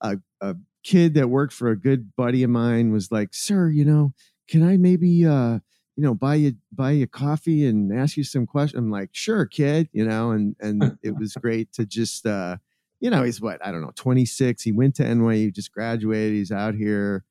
[0.00, 3.84] a, a kid that worked for a good buddy of mine was like, "Sir, you
[3.84, 4.12] know,
[4.48, 5.60] can I maybe uh,
[5.96, 9.46] you know buy you buy you coffee and ask you some questions?" I'm like, "Sure,
[9.46, 12.58] kid," you know, and and it was great to just uh,
[13.00, 14.62] you know, he's what I don't know, 26.
[14.62, 16.34] He went to NYU, just graduated.
[16.34, 17.24] He's out here,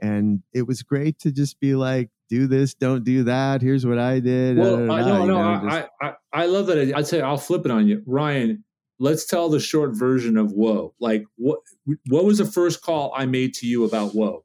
[0.00, 3.62] And it was great to just be like, do this, don't do that.
[3.62, 4.58] Here's what I did.
[4.58, 6.66] Well, da, da, I da, no, you no, know, I, just- I, I I love
[6.66, 6.92] that.
[6.94, 8.64] I'd say I'll flip it on you, Ryan.
[8.98, 10.94] Let's tell the short version of Woe.
[11.00, 11.60] Like what?
[12.08, 14.44] What was the first call I made to you about Woe?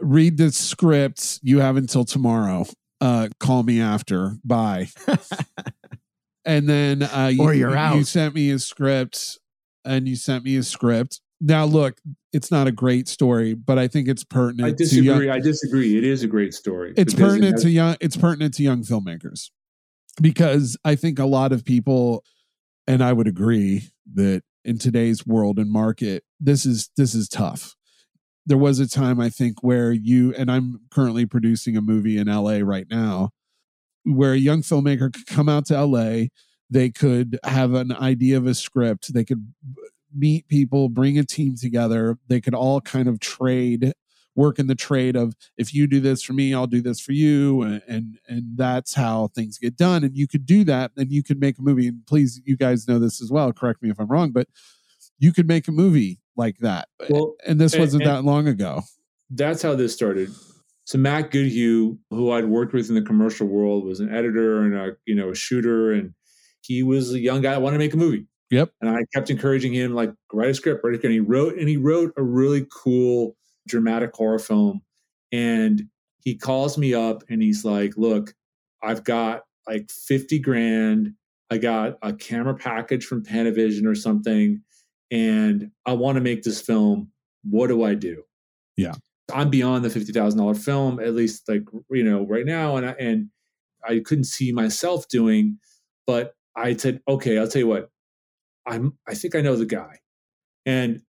[0.00, 1.40] Read the script.
[1.42, 2.66] You have until tomorrow.
[3.00, 4.36] Uh, call me after.
[4.44, 4.88] Bye.
[6.44, 9.38] and then uh, you, Or you're out You sent me a script,
[9.84, 11.20] and you sent me a script.
[11.40, 11.98] Now, look,
[12.32, 14.66] it's not a great story, but I think it's pertinent.
[14.66, 15.04] I to disagree.
[15.26, 15.96] young- I disagree.
[15.98, 16.94] It is a great story.
[16.96, 19.50] it's it pertinent has- to young it's pertinent to young filmmakers
[20.20, 22.22] because i think a lot of people
[22.86, 27.74] and i would agree that in today's world and market this is this is tough
[28.44, 32.26] there was a time i think where you and i'm currently producing a movie in
[32.26, 33.30] la right now
[34.04, 36.24] where a young filmmaker could come out to la
[36.68, 39.50] they could have an idea of a script they could
[40.14, 42.18] meet people bring a team together.
[42.28, 43.92] They could all kind of trade
[44.34, 47.12] work in the trade of if you do this for me i'll do this for
[47.12, 50.02] you and and, and that's how things get done.
[50.02, 51.86] And you could do that and you could make a movie.
[51.86, 54.48] And please you guys know this as well correct me if i'm wrong but
[55.18, 56.88] you could make a movie like that.
[57.08, 58.82] Well, and this wasn't and- that long ago.
[59.30, 60.30] That's how this started.
[60.84, 64.74] So Matt Goodhue, who I'd worked with in the commercial world, was an editor and
[64.74, 66.12] a you know a shooter, and
[66.60, 68.26] he was a young guy that wanted to make a movie.
[68.52, 68.70] Yep.
[68.80, 71.04] And I kept encouraging him, like, write a script, write a script.
[71.06, 73.34] And he wrote, and he wrote a really cool
[73.66, 74.82] dramatic horror film.
[75.32, 75.88] And
[76.22, 78.34] he calls me up and he's like, look,
[78.82, 81.14] I've got like 50 grand.
[81.52, 84.62] I got a camera package from Panavision or something,
[85.10, 87.10] and I want to make this film.
[87.44, 88.22] What do I do?
[88.74, 88.94] Yeah.
[89.34, 92.86] I'm beyond the fifty thousand dollar film, at least like you know right now, and
[92.86, 93.28] I, and
[93.86, 95.58] I couldn't see myself doing.
[96.06, 97.90] But I said, okay, I'll tell you what,
[98.66, 99.98] I'm I think I know the guy,
[100.66, 101.02] and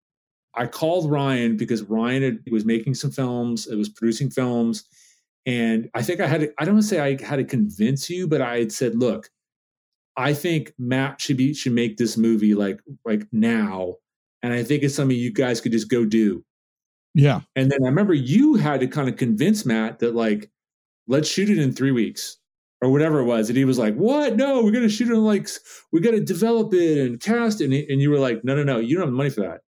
[0.56, 4.86] I called Ryan because Ryan had, was making some films, it was producing films,
[5.46, 8.10] and I think I had to, I don't want to say I had to convince
[8.10, 9.30] you, but I had said, look,
[10.16, 13.96] I think Matt should be should make this movie like like now,
[14.42, 16.44] and I think it's something you guys could just go do.
[17.16, 17.42] yeah.
[17.56, 20.52] And then I remember you had to kind of convince Matt that like,
[21.08, 22.38] let's shoot it in three weeks
[22.84, 23.50] or whatever it was.
[23.50, 24.36] And he was like, what?
[24.36, 25.48] No, we're going to shoot it like,
[25.92, 27.66] we got to develop it and cast it.
[27.66, 29.42] And, he- and you were like, no, no, no, you don't have the money for
[29.42, 29.62] that.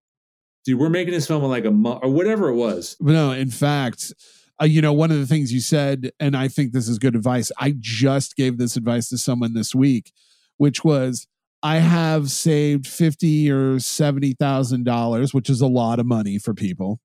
[0.66, 2.98] Dude, we're making this film in like a month or whatever it was.
[3.00, 4.14] No, in fact,
[4.62, 7.16] uh, you know, one of the things you said, and I think this is good
[7.16, 7.52] advice.
[7.60, 10.12] I just gave this advice to someone this week,
[10.58, 11.28] which was
[11.62, 16.54] I have saved fifty or seventy thousand dollars, which is a lot of money for
[16.54, 17.00] people.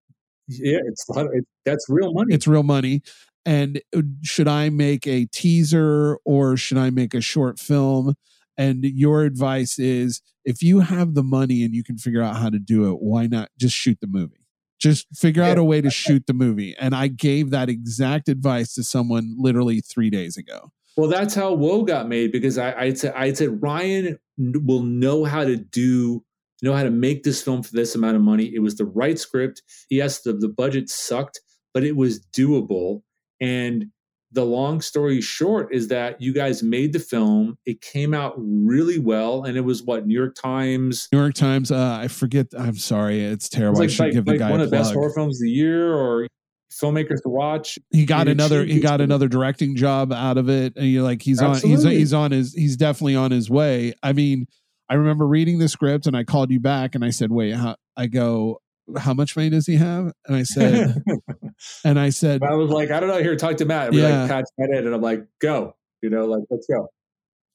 [0.48, 2.34] Yeah, it's, a lot of- it, that's real money.
[2.34, 3.02] It's real money.
[3.44, 8.14] And uh, should I make a teaser or should I make a short film?
[8.56, 12.50] And your advice is if you have the money and you can figure out how
[12.50, 14.46] to do it, why not just shoot the movie?
[14.78, 16.74] Just figure out a way to shoot the movie.
[16.78, 20.72] And I gave that exact advice to someone literally three days ago.
[20.96, 25.24] Well, that's how Woe got made because I, I said I said Ryan will know
[25.24, 26.24] how to do
[26.62, 28.52] know how to make this film for this amount of money.
[28.54, 29.62] It was the right script.
[29.88, 31.40] Yes, the, the budget sucked,
[31.72, 33.02] but it was doable.
[33.40, 33.86] And
[34.32, 37.58] the long story short is that you guys made the film.
[37.66, 41.08] It came out really well, and it was what New York Times.
[41.12, 42.46] New York Times, uh, I forget.
[42.56, 43.24] I'm sorry.
[43.24, 43.80] It's It terrible.
[43.80, 45.38] was I should like, give the like guy one a of the best horror films
[45.40, 46.28] of the year, or
[46.70, 47.76] filmmakers to watch.
[47.90, 51.42] he got another he got another directing job out of it and you're like he's
[51.42, 54.46] on he's he's on his he's definitely on his way i mean
[54.88, 57.74] i remember reading the script and i called you back and i said wait how,
[57.96, 58.60] i go
[58.98, 61.02] how much money does he have and i said
[61.84, 63.22] and i said I was like, I don't know.
[63.22, 63.86] Here, talk to Matt.
[63.88, 64.22] And we Yeah.
[64.22, 65.74] like patch that in, and I'm like, go.
[66.02, 66.88] You know, like let's go.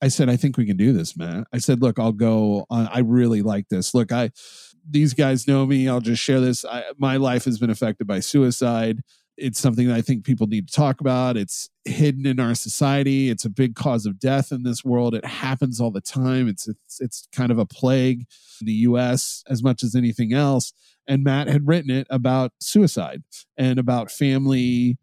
[0.02, 1.46] I said, I think we can do this, man.
[1.54, 2.88] I said, look, I'll go on.
[2.88, 3.94] I really like this.
[3.96, 4.30] Look, I,
[4.88, 5.88] these guys know me.
[5.90, 6.64] I'll just share this.
[6.66, 9.02] I, my life has been affected by suicide.
[9.38, 11.36] It's something that I think people need to talk about.
[11.36, 13.30] It's hidden in our society.
[13.30, 15.14] It's a big cause of death in this world.
[15.14, 16.48] It happens all the time.
[16.48, 18.26] It's it's it's kind of a plague
[18.62, 19.44] in the U.S.
[19.50, 20.74] as much as anything else.
[21.08, 23.24] And Matt had written it about suicide
[23.58, 24.98] and about family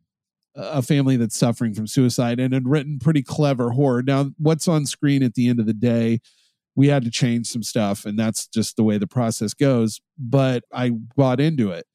[0.54, 4.02] a family that's suffering from suicide and had written pretty clever horror.
[4.02, 6.20] Now, what's on screen at the end of the day,
[6.74, 10.00] we had to change some stuff, and that's just the way the process goes.
[10.18, 11.86] But I bought into it,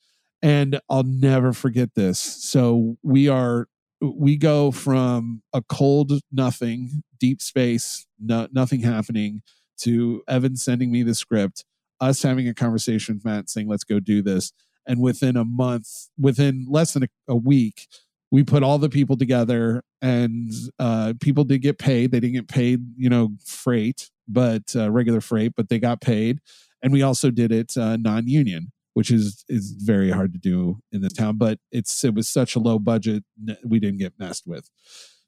[0.41, 2.19] and I'll never forget this.
[2.19, 3.67] So we are
[4.02, 9.41] we go from a cold nothing, deep space, no, nothing happening,
[9.80, 11.65] to Evan sending me the script,
[12.00, 14.54] us having a conversation with Matt saying, "Let's go do this."
[14.86, 17.88] And within a month, within less than a, a week,
[18.32, 22.47] we put all the people together and uh, people did get paid they didn't get
[22.47, 26.39] paid you know freight but uh, regular freight but they got paid
[26.82, 31.01] and we also did it uh, non-union which is is very hard to do in
[31.01, 31.38] this town.
[31.38, 33.23] But it's it was such a low budget,
[33.63, 34.71] we didn't get messed with.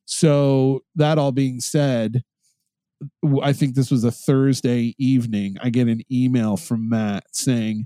[0.06, 2.24] So that all being said,
[3.44, 5.58] I think this was a Thursday evening.
[5.62, 7.86] I get an email from Matt saying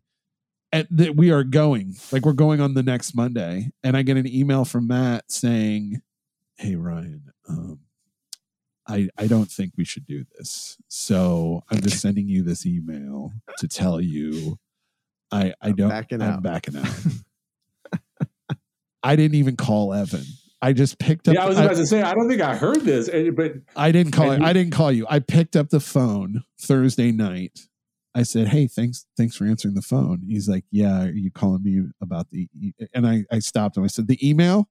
[0.71, 4.25] that we are going, like we're going on the next Monday, and I get an
[4.25, 6.01] email from Matt saying,
[6.55, 7.79] "Hey Ryan, um,
[8.87, 10.77] I I don't think we should do this.
[10.87, 14.59] So I'm just sending you this email to tell you
[15.33, 16.87] I I don't backing I'm out." backing out.
[19.03, 20.23] I didn't even call Evan.
[20.61, 21.35] I just picked up.
[21.35, 24.13] Yeah, I was about to say I don't think I heard this, but I didn't
[24.13, 24.37] call.
[24.37, 25.05] You- I didn't call you.
[25.09, 27.59] I picked up the phone Thursday night.
[28.15, 31.63] I said, "Hey, thanks, thanks for answering the phone." He's like, "Yeah, are you calling
[31.63, 32.73] me about the?" E-?
[32.93, 33.83] And I, I stopped him.
[33.83, 34.69] I said, "The email,"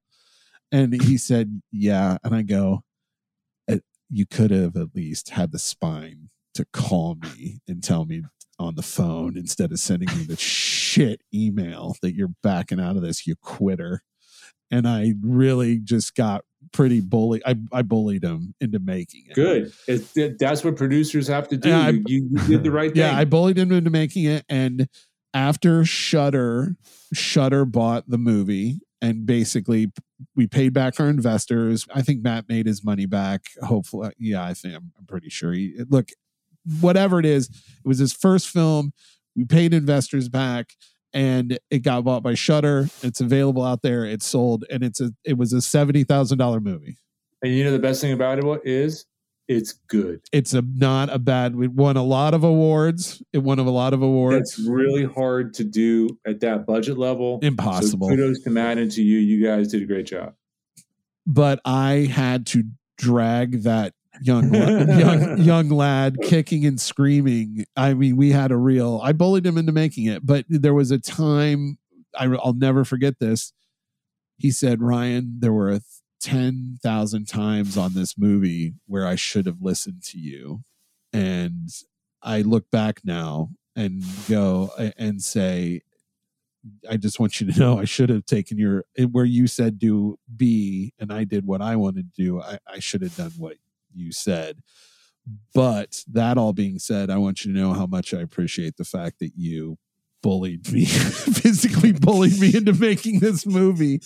[0.71, 2.83] and he said, "Yeah." And I go,
[3.69, 8.23] "Uh, "You could have at least had the spine to call me and tell me
[8.59, 13.01] on the phone instead of sending me the shit email that you're backing out of
[13.01, 14.01] this, you quitter."
[14.71, 17.41] And I really just got pretty bully.
[17.45, 19.35] I, I bullied him into making it.
[19.35, 19.71] good.
[19.87, 21.71] It, that's what producers have to do.
[21.71, 23.01] I- you, you did the right thing.
[23.01, 24.87] Yeah, I bullied him into making it, and
[25.33, 26.75] after Shudder,
[27.13, 29.91] Shudder bought the movie, and basically
[30.35, 31.85] we paid back our investors.
[31.93, 33.41] I think Matt made his money back.
[33.61, 35.51] Hopefully, yeah, I think I'm, I'm pretty sure.
[35.53, 36.09] He look,
[36.81, 38.93] whatever it is, it was his first film.
[39.35, 40.73] We paid investors back.
[41.15, 42.87] And it got bought by Shudder.
[43.03, 44.03] It's available out there.
[44.03, 46.97] It's sold, and it's a it was a seventy thousand dollar movie.
[47.43, 49.05] and you know the best thing about it is
[49.47, 50.21] it's good.
[50.31, 51.53] It's a not a bad.
[51.53, 53.21] It won a lot of awards.
[53.31, 54.57] It won a lot of awards.
[54.57, 57.37] It's really hard to do at that budget level.
[57.43, 58.07] Impossible.
[58.07, 59.19] So kudos to Matt and to you.
[59.19, 60.33] You guys did a great job.
[61.27, 62.63] but I had to
[62.97, 67.65] drag that young young young lad kicking and screaming.
[67.75, 68.99] I mean, we had a real.
[69.03, 71.77] I bullied him into making it, but there was a time
[72.17, 73.53] I, I'll never forget this.
[74.37, 75.79] He said, "Ryan, there were
[76.21, 80.63] ten thousand times on this movie where I should have listened to you,"
[81.11, 81.69] and
[82.21, 85.81] I look back now and go and say
[86.89, 90.17] I just want you to know I should have taken your where you said do
[90.35, 92.41] B and I did what I wanted to do.
[92.41, 93.57] I, I should have done what
[93.95, 94.61] you said.
[95.53, 98.83] But that all being said, I want you to know how much I appreciate the
[98.83, 99.77] fact that you
[100.21, 104.01] bullied me, physically bullied me into making this movie.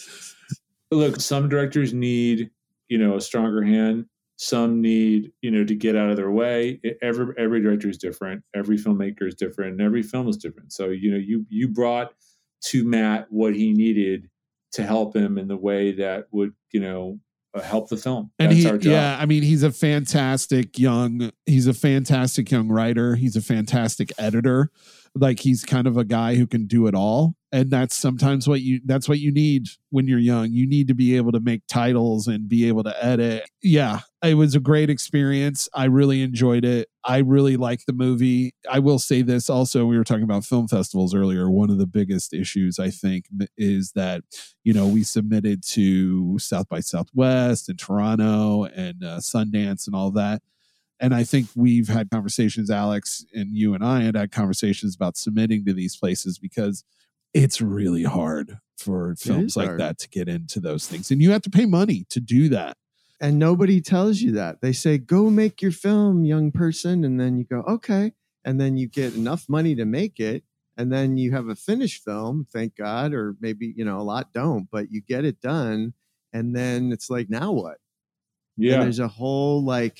[0.91, 2.51] Look, some directors need,
[2.87, 4.05] you know, a stronger hand.
[4.39, 6.79] Some need, you know, to get out of their way.
[7.01, 8.43] Every every director is different.
[8.55, 10.71] Every filmmaker is different, and every film is different.
[10.71, 12.13] So, you know, you you brought
[12.65, 14.29] to Matt what he needed
[14.73, 17.19] to help him in the way that would, you know,
[17.57, 18.31] Uh, help the film.
[18.39, 18.91] And That's he, our job.
[18.91, 23.15] yeah, I mean, he's a fantastic young, he's a fantastic young writer.
[23.15, 24.71] He's a fantastic editor.
[25.21, 27.35] Like he's kind of a guy who can do it all.
[27.49, 30.51] And that's sometimes what you, that's what you need when you're young.
[30.51, 33.49] You need to be able to make titles and be able to edit.
[33.61, 35.69] Yeah, it was a great experience.
[35.73, 36.89] I really enjoyed it.
[37.05, 38.53] I really liked the movie.
[38.69, 41.49] I will say this also, we were talking about film festivals earlier.
[41.49, 43.27] One of the biggest issues, I think,
[43.57, 44.23] is that,
[44.65, 50.11] you know, we submitted to South by Southwest and Toronto and uh, Sundance and all
[50.11, 50.41] that.
[50.99, 55.15] And I think we've had conversations, Alex and you and I had had conversations about
[55.15, 56.83] submitting to these places because
[57.33, 59.79] it's really hard for films like hard.
[59.79, 61.11] that to get into those things.
[61.11, 62.77] And you have to pay money to do that.
[63.19, 64.61] And nobody tells you that.
[64.61, 67.03] They say, go make your film, young person.
[67.03, 68.13] And then you go, okay.
[68.45, 70.43] And then you get enough money to make it.
[70.77, 74.31] And then you have a finished film, thank God, or maybe, you know, a lot
[74.33, 75.93] don't, but you get it done.
[76.33, 77.77] And then it's like, now what?
[78.55, 78.75] Yeah.
[78.75, 79.99] And there's a whole like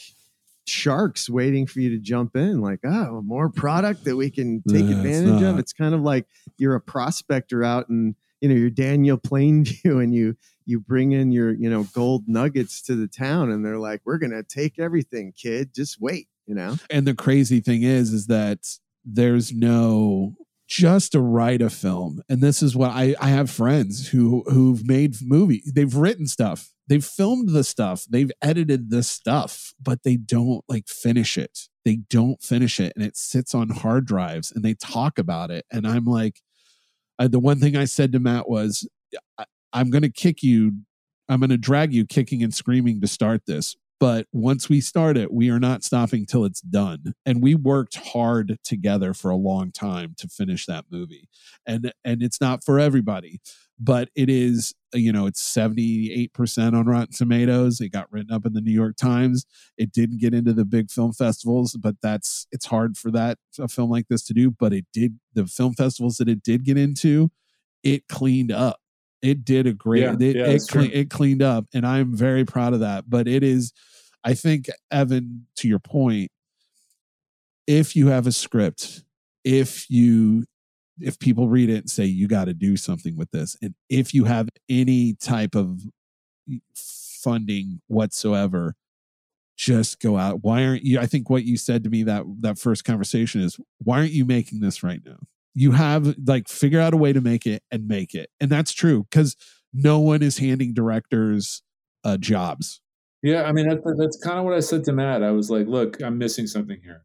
[0.67, 4.85] sharks waiting for you to jump in, like, oh, more product that we can take
[4.85, 5.59] advantage of.
[5.59, 6.25] It's kind of like
[6.57, 11.31] you're a prospector out and you know, you're Daniel Plainview and you you bring in
[11.31, 15.33] your, you know, gold nuggets to the town and they're like, We're gonna take everything,
[15.35, 15.73] kid.
[15.73, 16.75] Just wait, you know?
[16.89, 18.59] And the crazy thing is, is that
[19.05, 20.35] there's no
[20.67, 22.21] just to write a film.
[22.27, 25.71] And this is what I, I have friends who who've made movies.
[25.73, 26.73] They've written stuff.
[26.87, 28.05] They've filmed the stuff.
[28.09, 31.67] They've edited the stuff, but they don't like finish it.
[31.83, 32.93] They don't finish it.
[32.95, 35.65] And it sits on hard drives and they talk about it.
[35.71, 36.41] And I'm like,
[37.19, 38.87] uh, the one thing I said to Matt was,
[39.37, 40.73] I, I'm going to kick you.
[41.29, 43.75] I'm going to drag you kicking and screaming to start this.
[43.99, 47.13] But once we start it, we are not stopping till it's done.
[47.25, 51.27] And we worked hard together for a long time to finish that movie.
[51.65, 53.41] And and it's not for everybody.
[53.79, 57.81] But it is you know it's 78% on rotten tomatoes.
[57.81, 59.45] It got written up in the new york times.
[59.77, 63.67] It didn't get into the big film festivals but that's it's hard for that a
[63.67, 66.77] film like this to do but it did the film festivals that it did get
[66.77, 67.29] into
[67.83, 68.79] it cleaned up.
[69.21, 72.45] It did a great Yeah, it, yeah, it, cle- it cleaned up and i'm very
[72.45, 73.73] proud of that but it is
[74.23, 76.29] i think evan to your point
[77.65, 79.03] if you have a script
[79.43, 80.45] if you
[80.99, 84.13] if people read it and say you got to do something with this and if
[84.13, 85.81] you have any type of
[86.75, 88.75] funding whatsoever
[89.57, 92.57] just go out why aren't you i think what you said to me that that
[92.57, 95.17] first conversation is why aren't you making this right now
[95.53, 98.71] you have like figure out a way to make it and make it and that's
[98.71, 99.35] true because
[99.73, 101.63] no one is handing directors
[102.03, 102.81] uh jobs
[103.23, 105.23] Yeah, I mean that's that's kind of what I said to Matt.
[105.23, 107.03] I was like, "Look, I'm missing something here.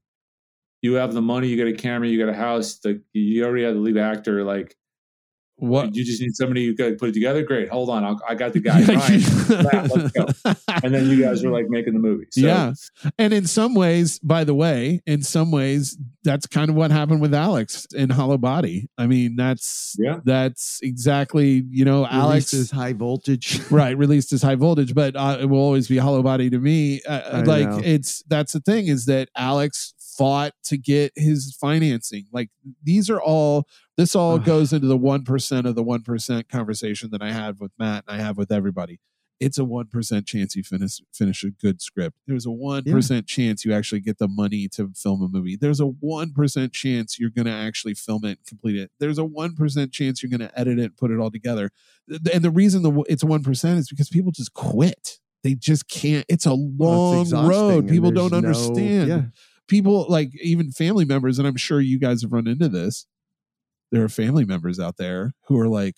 [0.83, 3.65] You have the money, you got a camera, you got a house, the, you already
[3.65, 4.45] have the lead actor.
[4.45, 4.77] Like,
[5.63, 7.45] what you just need somebody who could put it together.
[7.45, 8.83] Great, hold on, I'll, I got the guy.
[8.85, 10.55] Ryan, Matt, let's go.
[10.83, 12.25] And then you guys were like making the movie.
[12.31, 12.73] So, yeah.
[13.19, 17.21] And in some ways, by the way, in some ways, that's kind of what happened
[17.21, 18.89] with Alex in Hollow Body.
[18.99, 20.19] I mean, that's yeah.
[20.25, 23.61] that's exactly, you know, Alex is high voltage.
[23.71, 27.01] right, released as high voltage, but uh, it will always be Hollow Body to me.
[27.03, 27.81] Uh, like know.
[27.85, 32.27] it's that's the thing is that Alex fought to get his financing.
[32.33, 32.51] Like
[32.83, 37.33] these are all this all goes into the 1% of the 1% conversation that I
[37.33, 39.01] had with Matt and I have with everybody.
[39.41, 42.17] It's a 1% chance you finish finish a good script.
[42.29, 45.57] There's a 1% chance you actually get the money to film a movie.
[45.57, 48.93] There's a 1% chance you're going to actually film it and complete it.
[49.01, 51.71] There's a 1% chance you're going to edit it and put it all together.
[52.09, 55.19] And the reason the it's 1% is because people just quit.
[55.43, 56.25] They just can't.
[56.29, 57.89] It's a long exhausting road.
[57.89, 59.09] People don't no- understand.
[59.09, 59.23] yeah.
[59.69, 63.07] People like even family members, and I'm sure you guys have run into this.
[63.91, 65.97] There are family members out there who are like,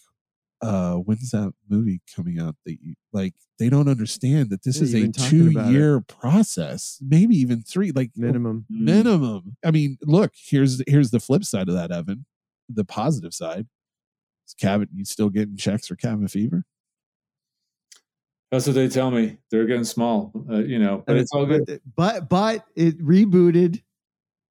[0.62, 4.94] uh, when's that movie coming out that you like they don't understand that this is
[4.94, 5.72] a two about it.
[5.72, 8.66] year process, maybe even three, like Minimum.
[8.68, 9.56] minimum.
[9.64, 12.26] I mean, look, here's here's the flip side of that, Evan.
[12.68, 13.66] The positive side.
[14.46, 16.64] Is cabin you still getting checks for cabin fever?
[18.54, 19.36] That's what they tell me.
[19.50, 21.66] They're getting small, uh, you know, but And it's all good.
[21.66, 23.82] But, but but it rebooted.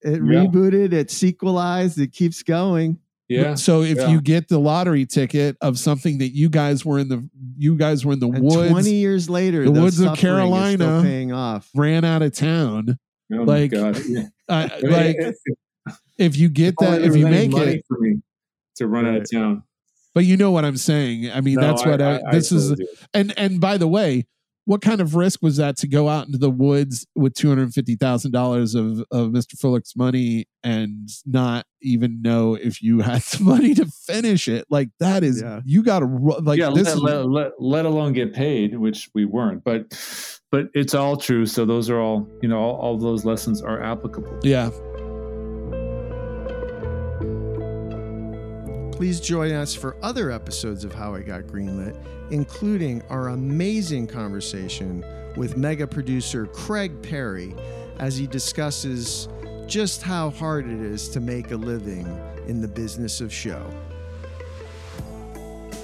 [0.01, 0.17] It Yeah.
[0.19, 0.91] rebooted.
[0.91, 1.97] It sequelized.
[1.99, 2.99] It keeps going.
[3.29, 3.55] Yeah.
[3.55, 4.09] So if yeah.
[4.09, 7.27] you get the lottery ticket of something that you guys were in the
[7.57, 10.13] you guys were in the And woods, twenty years later, the the woods of suffering
[10.13, 11.69] is still Carolina paying off.
[11.73, 12.99] ran out of town.
[13.31, 13.99] Oh my like, God.
[14.05, 14.23] Yeah.
[14.49, 15.17] I, I like
[16.17, 18.21] if you get that, if you make it, for me
[18.75, 19.63] to run out of town.
[20.13, 21.31] But you know what I'm saying.
[21.31, 22.71] I mean, No, that's what I, I- I this is.
[22.75, 22.87] do.
[23.13, 24.25] And and by the way,
[24.65, 27.73] what kind of risk was that to go out into the woods with two hundred
[27.73, 29.55] fifty thousand dollars of of Mr.
[29.59, 34.65] Fullick's money and not even know if you had the money to finish it?
[34.69, 35.59] Like that is Yeah.
[35.65, 39.09] you got to like yeah, this let, is let, let, let alone get paid, which
[39.13, 39.63] we weren't.
[39.65, 39.87] But
[40.49, 41.45] but it's all true.
[41.45, 42.59] So those are all you know.
[42.59, 44.39] All, all those lessons are applicable.
[44.43, 44.69] yeah.
[48.93, 51.97] Please join us for other episodes of How I Got Greenlit,
[52.29, 55.03] including our amazing conversation
[55.35, 57.55] with mega producer Craig Perry
[57.97, 59.27] as he discusses
[59.65, 62.05] just how hard it is to make a living
[62.45, 63.67] in the business of show.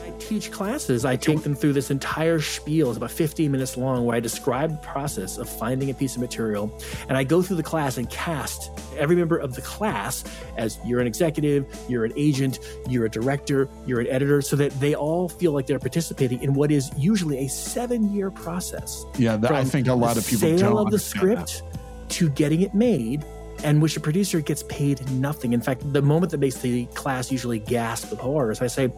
[0.05, 1.03] I teach classes.
[1.03, 2.89] I take them through this entire spiel.
[2.89, 6.21] It's about 15 minutes long where I describe the process of finding a piece of
[6.21, 6.79] material.
[7.07, 8.69] And I go through the class and cast
[8.99, 10.23] every member of the class
[10.57, 14.71] as you're an executive, you're an agent, you're a director, you're an editor, so that
[14.79, 19.05] they all feel like they're participating in what is usually a seven year process.
[19.17, 21.49] Yeah, that, I think a lot of people sale of the understand that.
[21.49, 23.23] script to getting it made
[23.63, 27.31] and which the producer gets paid nothing in fact the moment that makes the class
[27.31, 28.91] usually gasp with horror is i say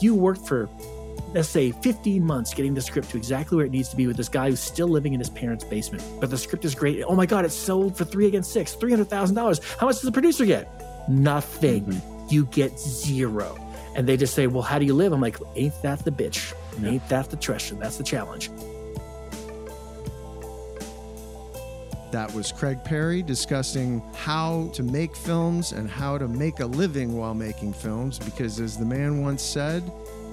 [0.00, 0.68] you worked for
[1.34, 4.16] let's say 15 months getting the script to exactly where it needs to be with
[4.16, 6.02] this guy who's still living in his parents basement.
[6.20, 7.02] But the script is great.
[7.02, 10.46] Oh my god it's sold for three against six $300000 how much does the producer
[10.46, 11.08] get?
[11.08, 11.84] Nothing.
[11.84, 12.26] Mm-hmm.
[12.30, 13.58] You get zero.
[13.96, 15.12] And they just say well how do you live?
[15.12, 16.54] I'm like ain't that the bitch?
[16.82, 17.74] Ain't that the treasure?
[17.74, 18.50] That's the challenge.
[22.14, 27.16] That was Craig Perry discussing how to make films and how to make a living
[27.16, 28.20] while making films.
[28.20, 29.82] Because, as the man once said,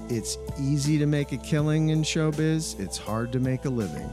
[0.09, 4.09] it's easy to make a killing in showbiz, it's hard to make a living.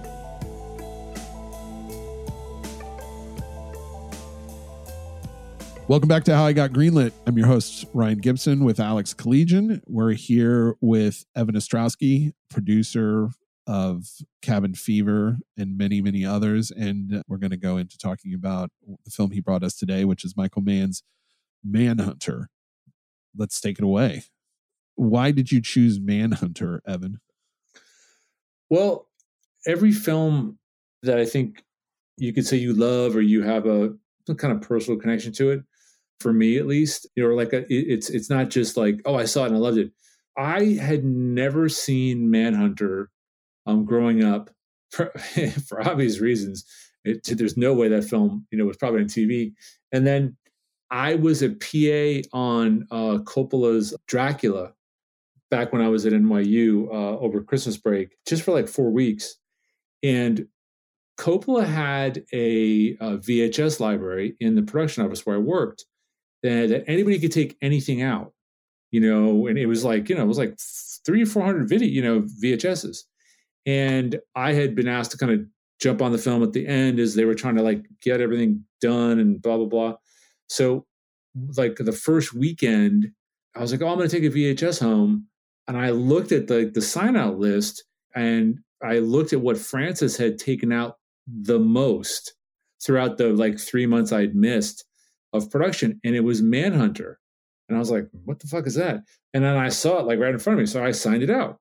[5.88, 7.12] Welcome back to How I Got Greenlit.
[7.26, 9.80] I'm your host, Ryan Gibson with Alex Keledjian.
[9.86, 13.30] We're here with Evan Astrowsky, producer
[13.66, 14.04] of
[14.42, 16.70] Cabin Fever and many, many others.
[16.70, 18.70] And we're going to go into talking about
[19.04, 21.02] the film he brought us today, which is Michael Mann's
[21.64, 22.48] Manhunter.
[23.34, 24.24] Let's take it away.
[24.98, 27.20] Why did you choose Manhunter, Evan?
[28.68, 29.06] Well,
[29.64, 30.58] every film
[31.04, 31.62] that I think
[32.16, 33.94] you could say you love or you have a
[34.36, 35.62] kind of personal connection to it,
[36.18, 39.24] for me at least, you know, like a, it's it's not just like oh I
[39.24, 39.92] saw it and I loved it.
[40.36, 43.08] I had never seen Manhunter
[43.66, 44.50] um, growing up
[44.90, 45.12] for,
[45.66, 46.64] for obvious reasons.
[47.04, 49.52] It, there's no way that film you know was probably on TV.
[49.92, 50.36] And then
[50.90, 54.72] I was a PA on uh, Coppola's Dracula
[55.50, 59.36] back when I was at NYU uh, over Christmas break, just for like four weeks.
[60.02, 60.46] And
[61.18, 65.84] Coppola had a, a VHS library in the production office where I worked
[66.42, 68.32] that, that anybody could take anything out,
[68.90, 70.56] you know, and it was like, you know, it was like
[71.04, 72.98] three or 400 video, you know, VHSs.
[73.66, 75.40] And I had been asked to kind of
[75.80, 78.64] jump on the film at the end as they were trying to like get everything
[78.80, 79.94] done and blah, blah, blah.
[80.48, 80.86] So
[81.56, 83.10] like the first weekend,
[83.56, 85.26] I was like, oh, I'm going to take a VHS home.
[85.68, 90.16] And I looked at the, the sign out list and I looked at what Francis
[90.16, 90.96] had taken out
[91.26, 92.34] the most
[92.82, 94.84] throughout the like three months I'd missed
[95.32, 97.18] of production, and it was Manhunter.
[97.68, 99.02] And I was like, what the fuck is that?
[99.34, 100.66] And then I saw it like right in front of me.
[100.66, 101.58] So I signed it out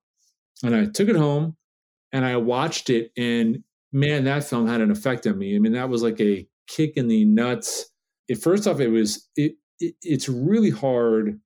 [0.64, 1.58] and I took it home
[2.14, 3.12] and I watched it.
[3.18, 5.56] And man, that film had an effect on me.
[5.56, 7.92] I mean, that was like a kick in the nuts.
[8.30, 11.42] It, first off, it was, it, it it's really hard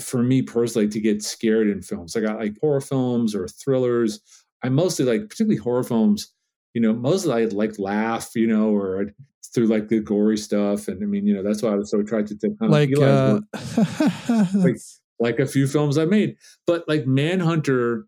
[0.00, 2.16] for me personally to get scared in films.
[2.16, 4.20] I got like horror films or thrillers.
[4.62, 6.32] I mostly like, particularly horror films,
[6.72, 9.14] you know, mostly I like laugh, you know, or I'd,
[9.54, 10.88] through like the gory stuff.
[10.88, 13.42] And I mean, you know, that's why I was so attracted to kind like, of
[13.52, 14.76] uh, like,
[15.20, 16.36] like a few films I made.
[16.66, 18.06] But like Manhunter,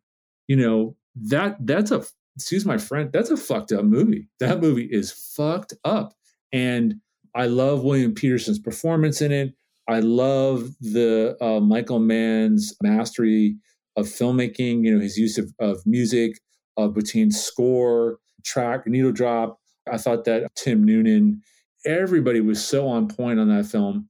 [0.48, 2.04] you know, that that's a
[2.36, 4.28] excuse my friend, that's a fucked up movie.
[4.40, 6.14] That movie is fucked up.
[6.52, 6.96] And
[7.34, 9.54] I love William Petersen's performance in it.
[9.88, 13.56] I love the uh, Michael Mann's mastery
[13.96, 16.38] of filmmaking, you know, his use of, of music,
[16.76, 19.58] uh, between score, track, needle drop.
[19.90, 21.42] I thought that Tim Noonan,
[21.84, 24.08] everybody was so on point on that film.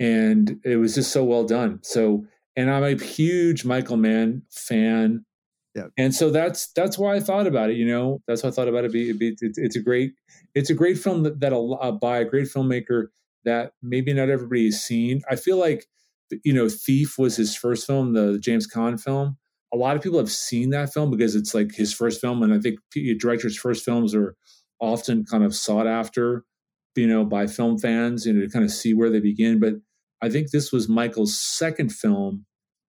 [0.00, 1.78] And it was just so well done.
[1.82, 2.24] So,
[2.56, 5.24] and I'm a huge Michael Mann fan.
[5.74, 5.86] Yeah.
[5.96, 7.76] And so that's that's why I thought about it.
[7.76, 8.92] You know, that's why I thought about it.
[8.92, 10.12] Be, be it's, it's a great
[10.54, 13.08] it's a great film that, that uh, by a great filmmaker
[13.44, 15.22] that maybe not everybody has seen.
[15.30, 15.86] I feel like
[16.42, 19.36] you know, Thief was his first film, the James Caan film.
[19.72, 22.52] A lot of people have seen that film because it's like his first film, and
[22.52, 22.78] I think
[23.20, 24.34] directors' first films are
[24.80, 26.44] often kind of sought after,
[26.96, 29.60] you know, by film fans, you know, to kind of see where they begin.
[29.60, 29.74] But
[30.22, 32.46] I think this was Michael's second film,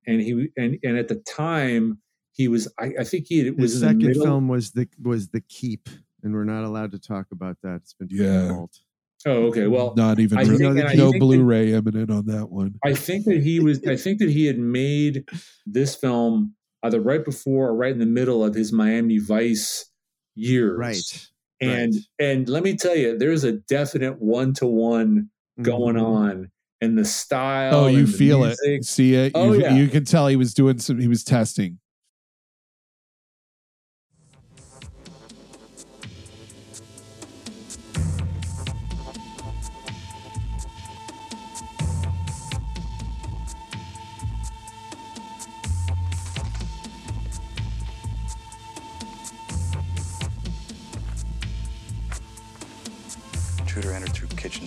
[0.08, 2.00] and he and and at the time
[2.32, 4.72] he was, I, I think he it was His in the second middle- film was
[4.72, 5.90] the was the Keep,
[6.24, 7.82] and we're not allowed to talk about that.
[7.84, 8.48] It's been Yeah.
[8.54, 8.80] vault.
[9.28, 9.66] Oh, okay.
[9.68, 12.76] Well, not even I re- think- and no Blu-ray eminent on that one.
[12.86, 13.80] I think that he was.
[13.88, 15.28] I think that he had made
[15.66, 16.54] this film
[16.84, 19.90] either right before or right in the middle of his Miami Vice
[20.36, 20.78] years.
[20.78, 21.28] Right.
[21.62, 25.30] And and let me tell you, there's a definite one to one
[25.62, 26.04] going Mhm.
[26.04, 26.52] on
[26.82, 27.74] in the style.
[27.76, 28.58] Oh, you feel music.
[28.82, 29.32] it, see it.
[29.34, 29.74] Oh, you, yeah.
[29.76, 31.00] you can tell he was doing some.
[31.00, 31.80] He was testing.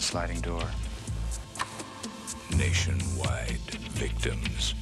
[0.09, 0.62] Sliding door.
[2.56, 3.61] Nationwide
[3.92, 4.74] victims.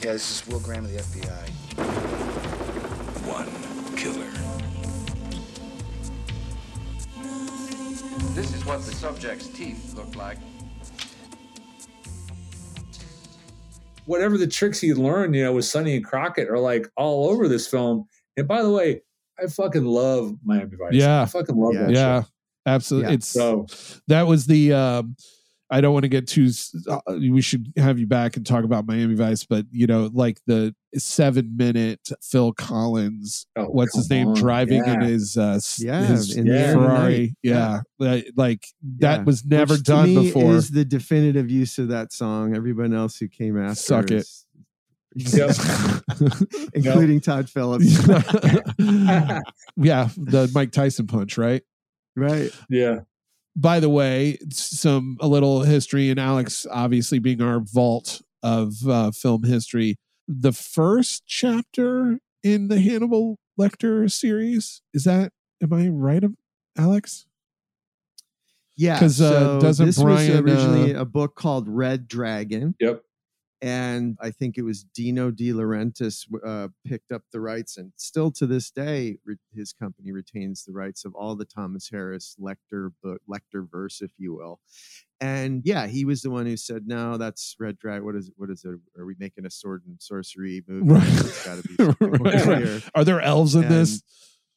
[0.00, 1.48] Yeah, this is Will Graham of the FBI.
[3.26, 3.48] One
[3.96, 4.30] killer.
[8.34, 10.38] This is what the subject's teeth look like.
[14.06, 17.48] Whatever the tricks he learned, you know, with Sonny and Crockett are like all over
[17.48, 18.06] this film.
[18.36, 19.02] And by the way,
[19.36, 20.92] I fucking love Miami Vice.
[20.92, 21.22] Yeah.
[21.22, 21.90] I fucking love that.
[21.90, 22.28] Yeah, show.
[22.66, 23.10] Absolutely.
[23.10, 23.14] Yeah.
[23.14, 23.66] It's So-
[24.08, 24.72] that was the.
[24.72, 25.16] Um,
[25.70, 26.50] I don't want to get too.
[26.86, 30.38] Uh, we should have you back and talk about Miami Vice, but you know, like
[30.46, 33.46] the seven minute Phil Collins.
[33.56, 34.28] what's his Oh, name?
[34.28, 34.34] on.
[34.34, 37.36] Driving in his uh, Yeah, his in the Ferrari.
[37.42, 38.66] Yeah, Like-
[38.98, 39.22] that Yeah.
[39.22, 40.54] was never Which done before.
[40.56, 42.54] Is the definitive use of that song.
[42.54, 44.26] Everyone else who came after, Suck it.
[44.26, 44.44] is-
[46.74, 47.86] including Todd Phillips.
[48.78, 51.62] yeah, the Mike Tyson punch, right?
[52.16, 52.50] Right.
[52.68, 53.00] Yeah.
[53.56, 59.10] By the way, some a little history, and Alex obviously being our vault of uh,
[59.10, 59.96] film history.
[60.26, 65.32] The first chapter in the Hannibal Lecter series is that?
[65.62, 66.24] Am I right,
[66.78, 67.26] Alex?
[68.76, 72.74] Yeah, 'Cause, uh, so doesn't this Brian, was originally uh, a book called Red Dragon.
[72.80, 73.02] Yep.
[73.62, 78.32] And I think it was Dino De Laurentiis uh, picked up the rights, and still
[78.32, 82.90] to this day, re- his company retains the rights of all the Thomas Harris Lecter
[83.04, 84.58] book, Lecter verse, if you will.
[85.20, 88.04] And yeah, he was the one who said, "No, that's Red Dragon.
[88.04, 88.34] What is it?
[88.36, 88.74] What is it?
[88.98, 90.88] Are we making a sword and sorcery movie?
[90.90, 91.06] Right.
[91.06, 91.76] It's got to be
[92.18, 92.82] Right, right.
[92.96, 94.02] Are there elves in And- this?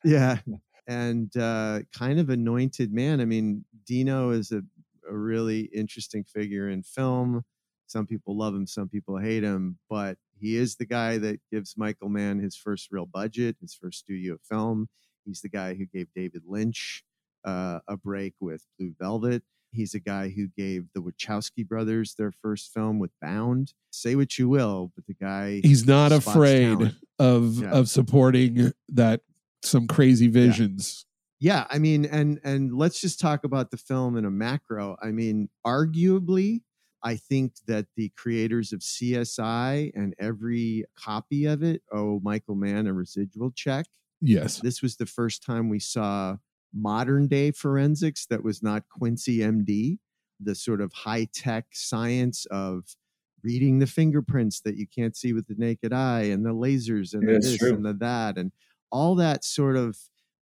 [0.04, 0.40] Yeah,
[0.88, 3.22] and uh, kind of anointed man.
[3.22, 4.64] I mean, Dino is a,
[5.08, 7.44] a really interesting figure in film.
[7.88, 11.76] Some people love him, some people hate him, but he is the guy that gives
[11.78, 14.88] Michael Mann his first real budget, his first studio film.
[15.26, 17.04] He's the guy who gave David Lynch
[17.44, 19.44] uh, a break with Blue Velvet.
[19.72, 23.74] He's a guy who gave the Wachowski brothers their first film with Bound.
[23.92, 26.96] Say what you will, but the guy He's not afraid talent.
[27.20, 27.72] of Yeah.
[27.72, 29.22] of supporting that
[29.64, 31.06] some crazy visions.
[31.40, 35.12] yeah i mean and and let's just talk about the film in a macro i
[35.12, 36.62] mean arguably
[37.06, 42.88] i think that the creators of csi and every copy of it owe michael mann
[42.88, 43.88] a residual check
[44.22, 44.64] Yes.
[44.64, 46.38] this was the first time we saw
[46.74, 50.00] modern day forensics that was not quincy md
[50.40, 52.96] the sort of high tech science of
[53.44, 57.28] reading the fingerprints that you can't see with the naked eye and the lasers and
[57.28, 57.72] Yeah, the this true.
[57.72, 58.52] and the that and
[58.92, 59.98] all that sort of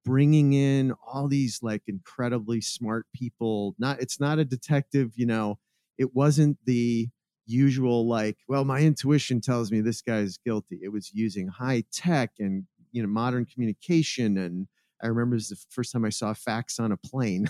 [0.06, 5.60] bringing in all these like incredibly smart people not it's not a detective you know
[6.02, 7.08] it wasn't the
[7.46, 10.80] usual like well my intuition tells me this guy is guilty.
[10.82, 14.68] It was using high tech and you know modern communication and
[15.04, 17.48] i remember it was the first time i saw fax on a plane.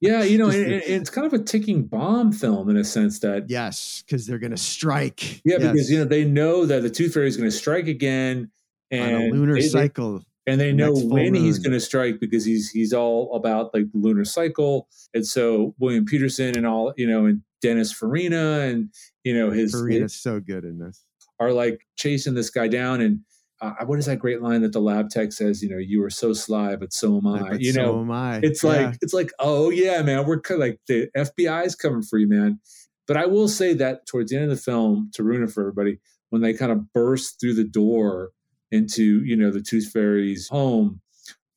[0.00, 3.18] Yeah, you know, the- and it's kind of a ticking bomb film in a sense
[3.20, 5.40] that yes because they're gonna strike.
[5.44, 8.50] Yeah, because you know they know that the Tooth Fairy is going to strike again,
[8.90, 12.20] and on a lunar they- cycle and they know next when he's going to strike
[12.20, 16.92] because he's he's all about like the lunar cycle, and so William Petersen and all
[16.96, 18.90] you know, and Dennis Farina and
[19.24, 21.04] you know his, Farina's so good in this
[21.40, 23.20] are like chasing this guy down and.
[23.60, 25.62] Uh, what is that great line that the lab tech says?
[25.62, 27.50] You know, you are so sly, but so am I.
[27.50, 28.38] But you so know, am I.
[28.42, 28.70] it's Yeah.
[28.70, 32.58] like it's like oh yeah man we're like the fbi is coming for you man
[33.06, 35.60] but i will say that towards the end of the film to ruin it for
[35.60, 38.30] everybody when they kind of burst through the door
[38.72, 41.00] into you know the tooth fairy's home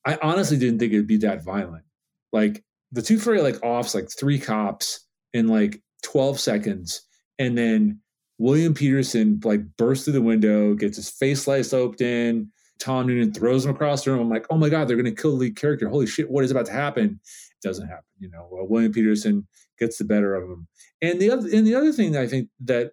[0.05, 1.85] i honestly didn't think it'd be that violent
[2.31, 7.01] like the tooth fairy like offs like three cops in like 12 seconds
[7.39, 7.99] and then
[8.37, 13.65] william petersen like bursts through the window gets his face sliced open Tom Noonan throws
[13.65, 14.21] him across the room.
[14.21, 15.87] I'm like, oh my God, they're going to kill the lead character.
[15.87, 17.19] Holy shit, what is about to happen?
[17.23, 18.03] It doesn't happen.
[18.19, 19.47] You know, well, William Petersen
[19.79, 20.67] gets the better of him.
[21.01, 22.91] And the other, and the other thing I think that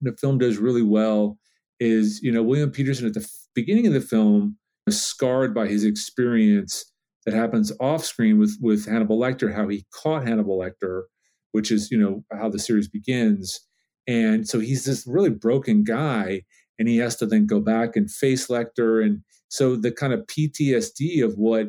[0.00, 1.38] the film does really well
[1.78, 5.84] is, you know, William Petersen at the beginning of the film is scarred by his
[5.84, 6.90] experience
[7.26, 11.02] that happens off screen with with Hannibal Lecter, how he caught Hannibal Lecter,
[11.52, 13.60] which is, you know, how the series begins.
[14.06, 16.42] And so he's this really broken guy
[16.80, 20.26] and he has to then go back and face Lecter, and so the kind of
[20.26, 21.68] PTSD of what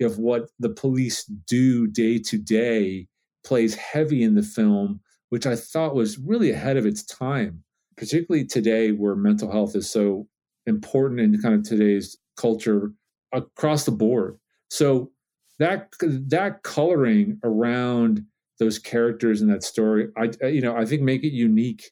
[0.00, 3.06] of what the police do day to day
[3.44, 7.64] plays heavy in the film, which I thought was really ahead of its time,
[7.96, 10.28] particularly today where mental health is so
[10.66, 12.92] important in kind of today's culture
[13.32, 14.38] across the board.
[14.68, 15.10] So
[15.58, 18.24] that that coloring around
[18.58, 21.90] those characters in that story, I you know I think make it unique.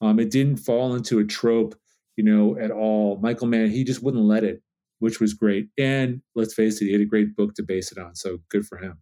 [0.00, 1.74] Um, it didn't fall into a trope
[2.18, 3.18] you know, at all.
[3.22, 4.60] Michael Mann, he just wouldn't let it,
[4.98, 5.68] which was great.
[5.78, 8.16] And let's face it, he had a great book to base it on.
[8.16, 8.98] So good for him.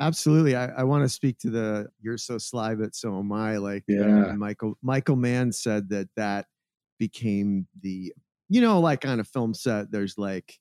[0.00, 0.56] Absolutely.
[0.56, 3.58] I, I want to speak to the you're so sly, but so am I.
[3.58, 4.32] Like uh, Yeah.
[4.32, 6.46] Michael Michael Mann said that that
[6.98, 8.12] became the
[8.48, 10.58] you know, like on a film set, there's like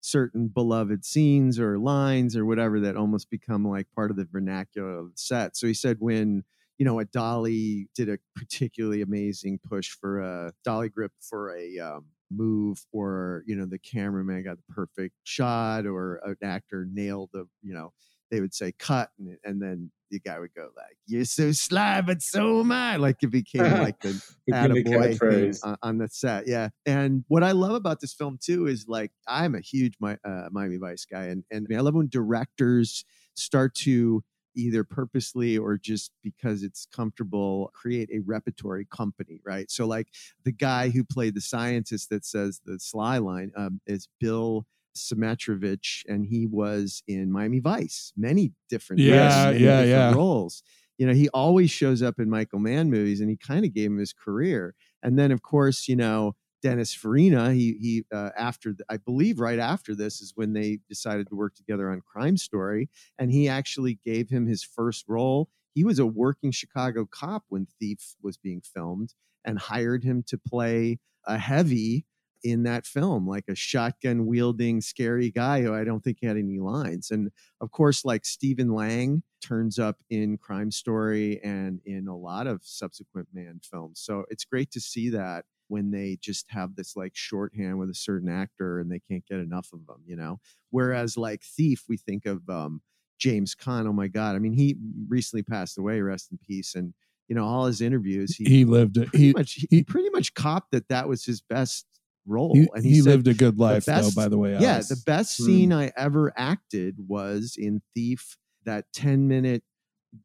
[0.00, 4.98] certain beloved scenes or lines or whatever that almost become like part of the vernacular
[4.98, 5.56] of the set.
[5.56, 6.44] So he said when
[6.78, 11.78] you know, a dolly did a particularly amazing push for a dolly grip for a
[11.78, 17.30] um, move, or you know, the cameraman got the perfect shot, or an actor nailed
[17.32, 17.92] the, you know,
[18.30, 22.00] they would say cut, and, and then the guy would go like, "You're so sly,
[22.00, 24.20] but so am I." Like it became like the
[24.50, 26.46] attaboy thing on, on the set.
[26.46, 30.16] Yeah, and what I love about this film too is like I'm a huge Mi-
[30.24, 33.04] uh, Miami Vice guy, and and I love when directors
[33.34, 34.22] start to
[34.56, 40.08] either purposely or just because it's comfortable create a repertory company right so like
[40.44, 44.64] the guy who played the scientist that says the sly line um, is bill
[44.96, 50.14] Smitrovich, and he was in Miami Vice, many different Yeah, many yeah, different yeah.
[50.14, 50.62] roles.
[50.98, 53.90] You know, he always shows up in Michael Mann movies, and he kind of gave
[53.90, 54.74] him his career.
[55.02, 59.38] And then, of course, you know, Dennis Farina, he he uh, after th- I believe
[59.40, 62.88] right after this is when they decided to work together on Crime Story,
[63.18, 65.50] and he actually gave him his first role.
[65.74, 69.14] he was a working Chicago cop when Thief was being filmed
[69.44, 72.06] and hired him to play a heavy
[72.44, 76.60] in that film, like a shotgun wielding, scary guy who I don't think had any
[76.60, 77.10] lines.
[77.10, 77.30] And
[77.60, 82.60] of course, like Stephen Lang turns up in Crime Story and in a lot of
[82.62, 84.00] subsequent Mann films.
[84.00, 87.94] So it's great to see that when they just have this like shorthand with a
[87.94, 90.38] certain actor and they can't get enough of them, you know?
[90.68, 92.82] Whereas like Thief, we think of um,
[93.18, 93.88] James Caan.
[93.88, 94.36] Oh my God.
[94.36, 94.76] I mean, he
[95.08, 96.74] recently passed away, rest in peace.
[96.74, 96.92] And,
[97.26, 98.96] you know, all his interviews, he, He lived.
[98.96, 101.86] pretty He much, he, pretty much copped that that was his best
[102.26, 102.54] role.
[102.54, 104.22] he, and he said, lived a good life, best- though.
[104.22, 105.44] By the way, yeah, the best Mm.
[105.46, 109.62] scene I ever acted was in Thief, that 10 minute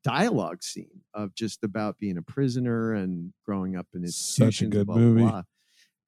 [0.04, 4.88] dialogue scene of just about being a prisoner and growing up in Such a good
[4.88, 5.22] blah, movie.
[5.22, 5.44] blah.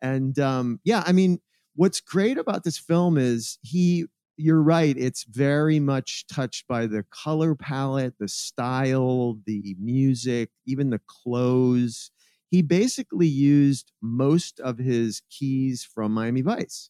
[0.01, 1.39] And um, yeah, I mean,
[1.75, 4.05] what's great about this film is he,
[4.37, 10.89] you're right, it's very much touched by the color palette, the style, the music, even
[10.89, 12.11] the clothes.
[12.52, 16.89] He basically used most of his keys from Miami Vice.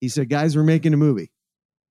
[0.00, 1.32] He said, guys, we're making a movie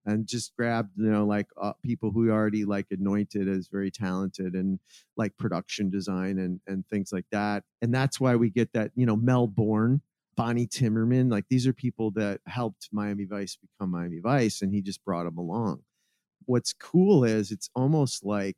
[0.05, 4.53] and just grabbed you know like uh, people who already like anointed as very talented
[4.53, 4.79] and
[5.17, 9.05] like production design and and things like that and that's why we get that you
[9.05, 10.01] know mel bourne
[10.35, 14.81] bonnie timmerman like these are people that helped miami vice become miami vice and he
[14.81, 15.79] just brought them along
[16.45, 18.57] what's cool is it's almost like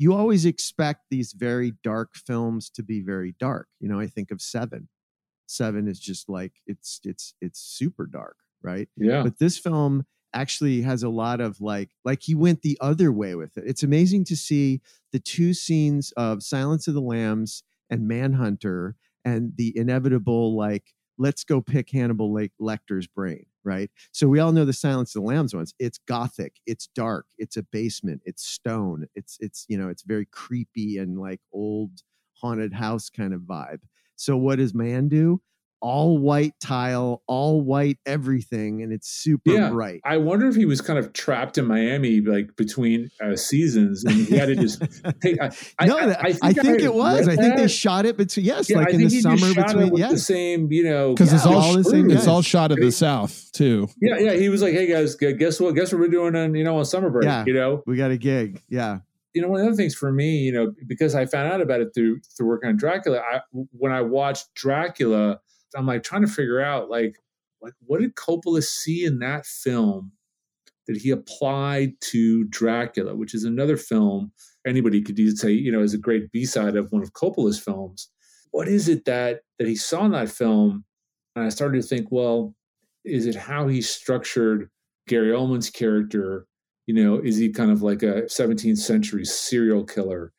[0.00, 3.68] you always expect these very dark films to be very dark.
[3.80, 4.88] You know i think of seven.
[5.46, 8.88] Seven is just like it's it's it's super dark right?
[8.96, 9.22] Yeah.
[9.22, 13.34] but this film actually has a lot of like like he went the other way
[13.34, 13.64] with it.
[13.66, 14.80] It's amazing to see
[15.12, 21.44] the two scenes of silence of the lambs and manhunter and the inevitable like let's
[21.44, 23.90] go pick hannibal Lake lecter's brain right?
[24.10, 25.74] So we all know the silence of the lambs ones.
[25.78, 30.26] It's gothic it's dark it's a basement it's stone it's it's you know it's very
[30.26, 31.90] creepy and like old
[32.32, 33.80] haunted house kind of vibe.
[34.16, 35.40] So what does Mann do
[35.80, 40.00] all white tile, all white everything, and it's super Yeah, bright.
[40.04, 44.14] I wonder if he was kind of trapped in Miami, like between uh, seasons, and
[44.14, 44.82] he had to just
[45.22, 45.40] take.
[45.40, 47.28] I, I- no, I, that- I, I think, I it was.
[47.28, 49.42] I think they shot it between yes, Yeah, like I in the think he just
[49.42, 50.08] summer shot it between with yeah.
[50.10, 52.78] the same, you know, because it's Yeah, all, all the same it's all shot of
[52.78, 53.88] the south too.
[54.00, 54.32] Yeah, yeah.
[54.34, 55.74] He was like, "Hey guys, guess what?
[55.74, 57.24] Guess what we're doing on you know on summer break?
[57.24, 57.44] Yeah.
[57.46, 58.62] You know, We got a gig.
[58.68, 58.98] Yeah.
[59.32, 61.60] you know, one of the other things for me, you know, because I found out
[61.60, 63.18] about it through through working on Dracula.
[63.20, 63.40] I
[63.72, 65.40] when I watched Dracula,
[65.76, 67.16] I'm like trying to figure out like
[67.62, 70.12] like what did Coppola see in that film
[70.86, 74.32] that he applied to Dracula, which is another film
[74.66, 78.10] anybody could say, you know, is a great B side of one of Coppola's films.
[78.50, 80.84] What is it that that he saw in that film?
[81.36, 82.54] And I started to think, well,
[83.04, 84.68] is it how he structured
[85.06, 86.46] Gary Oldman's character?
[86.86, 90.32] You know, is he kind of like a 17th century serial killer?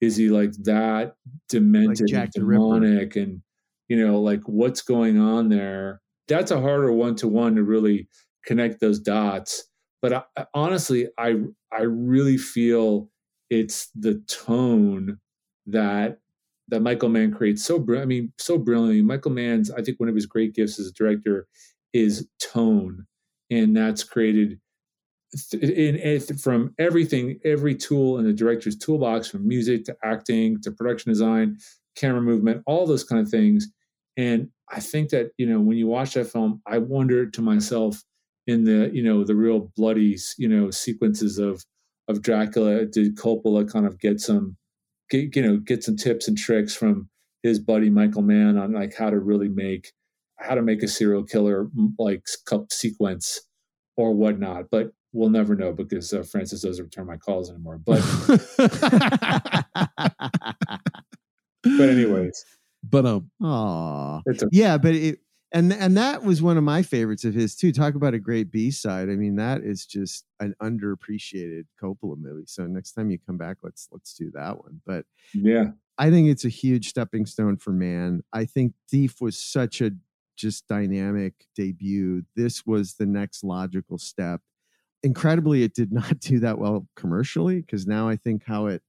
[0.00, 1.16] Is he like that
[1.48, 3.42] demented, and demonic, and
[3.88, 6.00] you know, like what's going on there?
[6.28, 8.08] That's a harder one to one to really
[8.44, 9.64] connect those dots.
[10.02, 11.36] But I, honestly, I
[11.72, 13.10] I really feel
[13.50, 15.18] it's the tone
[15.66, 16.18] that
[16.68, 19.02] that Michael Mann creates so br- I mean so brilliantly.
[19.02, 21.46] Michael Mann's I think one of his great gifts as a director
[21.92, 23.06] is tone,
[23.50, 24.60] and that's created
[25.52, 30.70] in, in from everything, every tool in the director's toolbox, from music to acting to
[30.70, 31.58] production design,
[31.96, 33.68] camera movement, all those kind of things.
[34.16, 38.02] And I think that you know when you watch that film, I wonder to myself
[38.46, 41.64] in the you know the real bloody you know sequences of
[42.08, 44.56] of Dracula, did Coppola kind of get some
[45.10, 47.08] get, you know get some tips and tricks from
[47.42, 49.92] his buddy Michael Mann on like how to really make
[50.38, 53.40] how to make a serial killer like cup sequence
[53.96, 54.66] or whatnot.
[54.70, 57.78] But we'll never know because uh, Francis doesn't return my calls anymore.
[57.78, 58.02] But
[61.62, 62.44] but anyways,
[62.88, 64.20] But um, Aw.
[64.26, 65.20] it's a, Yeah, but it
[65.52, 67.72] and and that was one of my favorites of his too.
[67.72, 69.08] Talk about a great B side.
[69.08, 72.46] I mean, that is just an underappreciated Coppola movie.
[72.46, 74.80] So next time you come back, let's let's do that one.
[74.84, 78.22] But yeah, I think it's a huge stepping stone for Mann.
[78.32, 79.92] I think Thief was such a
[80.36, 82.22] just dynamic debut.
[82.34, 84.42] This was the next logical step.
[85.02, 88.82] Incredibly, it did not do that well commercially because now I think how it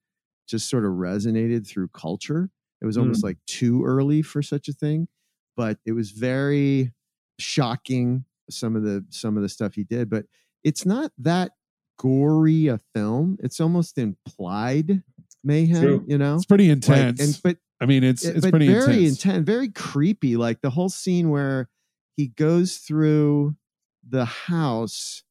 [0.47, 2.49] just sort of resonated through culture.
[2.81, 3.25] It was almost Mm.
[3.25, 5.07] like too early for such a thing,
[5.55, 6.93] but it was very
[7.39, 10.09] shocking some of the some of the stuff he did.
[10.09, 10.25] But
[10.63, 11.51] it's not that
[11.99, 13.37] gory a film.
[13.41, 15.03] It's almost implied
[15.43, 16.05] mayhem, True.
[16.07, 16.35] you know.
[16.35, 17.19] it's pretty Like, intense.
[17.19, 19.25] and but I mean, it's it's but pretty very intense.
[19.25, 20.35] intense, very creepy.
[20.37, 21.69] Like the whole scene where
[22.15, 23.55] he goes through
[24.07, 25.23] the house.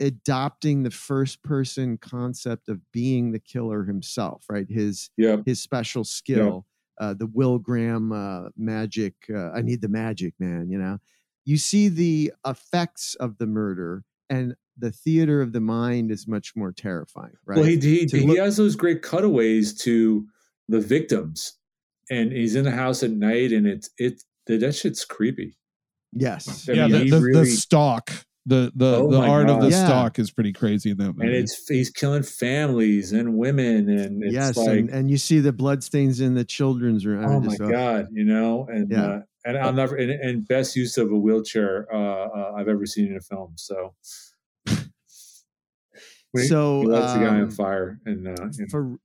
[0.00, 4.66] Adopting the first person concept of being the killer himself, right?
[4.68, 5.36] His yeah.
[5.46, 6.66] his special skill,
[7.00, 9.14] uh, the Will Graham uh, magic.
[9.32, 10.68] Uh, I need the magic, man.
[10.70, 10.98] You know,
[11.44, 16.56] you see the effects of the murder, and the theater of the mind is much
[16.56, 17.58] more terrifying, right?
[17.58, 20.26] Well, he he, he look- has those great cutaways to
[20.68, 21.58] the victims,
[22.10, 25.56] and he's in the house at night, and it's it that that shit's creepy.
[26.12, 28.10] yes, I yeah, mean, the, the, really- the stalk,
[28.46, 29.72] the the Oh the my art of the God.
[29.72, 29.86] Yeah.
[29.86, 31.26] stalk is pretty crazy in that movie.
[31.26, 35.40] and it's he's killing families and women, and it's yes, like and, and you see
[35.40, 37.24] the bloodstains in the children's room.
[37.24, 39.04] Oh my god, you know, and Yeah.
[39.06, 42.86] uh, and I'll never and, and best use of a wheelchair uh, uh, I've ever
[42.86, 43.52] seen in a film.
[43.56, 43.94] So.
[46.36, 48.66] He- So, he lets the guy on um, fire and uh, you know.
[48.68, 48.96] for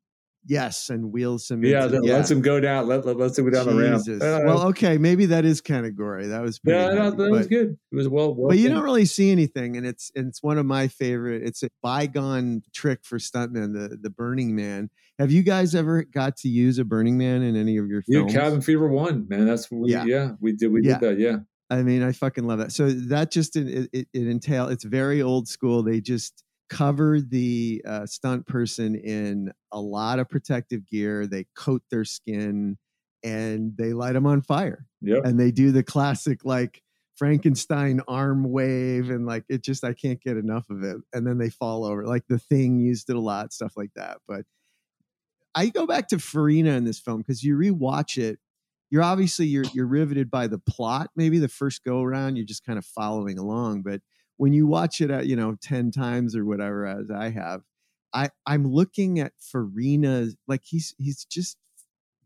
[0.50, 1.64] yes, and wheels him.
[1.64, 2.88] yeah, into, that lets him go down.
[2.88, 4.04] Let, let lets him go down the ramp.
[4.04, 4.22] Jesus.
[4.22, 6.28] Uh, well, okay, maybe that is kind of gory.
[6.28, 7.78] That was pretty yeah, no, heavy, that was good.
[7.92, 8.34] It was well.
[8.34, 8.78] well but you done.
[8.78, 11.44] don't really see anything, and it's and it's one of my favorite.
[11.44, 14.90] It's a bygone trick for stuntmen, the the Burning Man.
[15.20, 18.22] Have you guys ever got to use a Burning Man in any of your Yeah,
[18.22, 18.34] films?
[18.34, 19.46] Cabin Fever one, man.
[19.46, 20.06] That's what we, Yeah.
[20.06, 20.32] yeah.
[20.40, 20.72] we did.
[20.72, 20.98] We Yeah.
[20.98, 21.20] did that.
[21.20, 21.38] Yeah,
[21.70, 22.72] I mean, I fucking love that.
[22.72, 24.68] So that just it it, it entail.
[24.68, 25.84] It's very old school.
[25.84, 31.28] They just cover the uh, stunt person in a lot of protective gear.
[31.28, 32.78] They coat their skin
[33.24, 34.86] and they light them on fire.
[35.02, 35.26] Yep.
[35.26, 36.82] And they do the classic like
[37.16, 40.98] Frankenstein arm wave and like it just I can't get enough of it.
[41.14, 42.06] And then they fall over.
[42.06, 44.18] Like the thing used it a lot, stuff like that.
[44.28, 44.46] But
[45.56, 48.40] I go back to Farina in this film because you rewatch it
[48.90, 52.66] you're obviously you're you're riveted by the plot maybe the first go around you're just
[52.66, 54.02] kind of following along but
[54.40, 57.62] when you watch it at you know 10 times or whatever as i have
[58.14, 61.58] i i'm looking at farina like he's he's just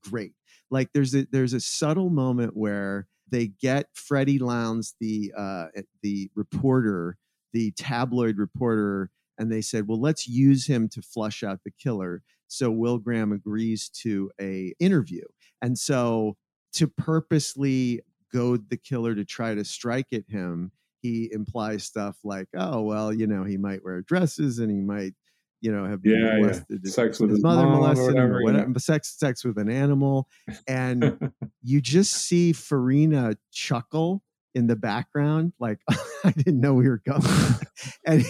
[0.04, 0.34] great.
[0.70, 5.68] Like there's a there's a subtle moment where they get freddie lounds the uh
[6.02, 7.18] the reporter
[7.54, 12.22] the tabloid reporter and they said well let's use him to flush out the killer
[12.48, 15.24] so will graham agrees to a interview.
[15.62, 16.38] And so
[16.74, 18.02] to purposely
[18.32, 20.72] goad the killer to try to strike at him,
[21.04, 25.14] he implies stuff like, "Oh, well, you know, he might wear dresses and he might,
[25.62, 26.42] you know, have been Yeah, yeah.
[26.42, 26.88] molested.
[26.88, 29.58] Sex with his his mother or molested him, whatever, or whatever, but sex, sex with
[29.60, 30.28] an animal."
[30.68, 31.20] And
[31.62, 34.24] you just see Farina chuckle
[34.56, 35.80] in the background, like
[36.24, 37.22] I didn't know we were going,
[38.06, 38.24] and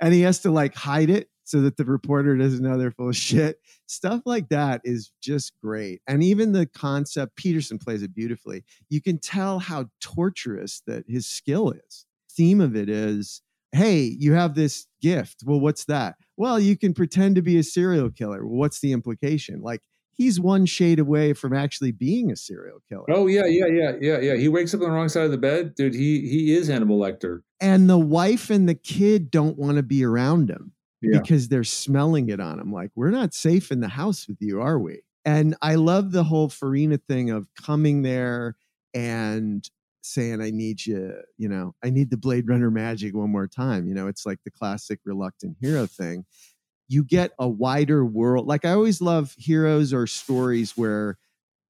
[0.00, 3.08] and he has to like hide it so that the reporter doesn't know they're full
[3.08, 3.58] of shit.
[3.86, 8.64] Stuff like that is just great, and even the concept Petersen plays it beautifully.
[8.90, 12.04] You can tell how torturous that his skill is.
[12.38, 13.42] Theme of it is.
[13.72, 15.42] Hey, you have this gift.
[15.44, 16.14] Well, what's that?
[16.38, 18.46] Well, you can pretend to be a serial killer.
[18.46, 19.60] Well, what's the implication?
[19.60, 19.82] Like,
[20.12, 23.04] he's one shade away from actually being a serial killer.
[23.10, 24.36] Oh yeah, yeah, yeah, yeah, yeah.
[24.36, 25.94] He wakes up on the wrong side of the bed, dude.
[25.94, 27.40] He he is Hannibal Lecter.
[27.60, 30.72] and the wife and the kid don't want to be around him
[31.02, 31.18] Yeah.
[31.20, 34.60] because they're smelling it on him like we're not safe in the house with you
[34.62, 38.56] are we and i love the whole farina thing of coming there
[38.94, 39.68] and
[40.08, 43.86] saying i need you you know i need the blade runner magic one more time
[43.86, 46.24] you know it's like the classic reluctant hero thing.
[46.90, 51.18] You get a wider world like i always love heroes or stories where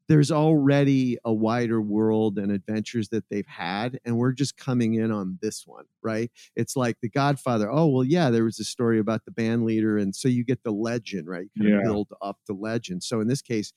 [0.09, 5.11] there's already a wider world and adventures that they've had and we're just coming in
[5.13, 6.31] on this one right?
[6.57, 9.99] It's like the godfather oh well yeah there was a story about the band leader
[9.99, 11.43] and so you get the legend right?
[11.55, 11.79] You kind Yeah.
[11.81, 13.03] of build up the legend.
[13.03, 13.73] So in this case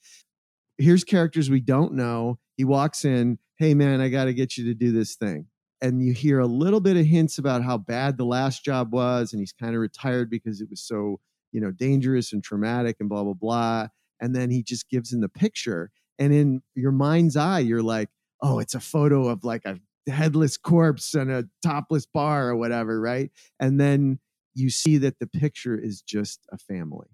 [0.78, 2.38] here's characters we don't know.
[2.56, 5.46] He walks in hey man i got to get you to do this thing.
[5.80, 9.32] And you hear a little bit of hints about how bad the last job was
[9.32, 11.20] and he's kind of retired because it was so
[11.52, 13.86] you know dangerous and traumatic and blah blah blah.
[14.18, 18.08] And then he just gives him the picture and in your mind's eye you're like
[18.42, 19.78] oh it's a photo of like a
[20.10, 23.30] headless corpse and a topless bar or whatever right?
[23.60, 24.18] And then
[24.54, 27.06] you see that the picture is just a family.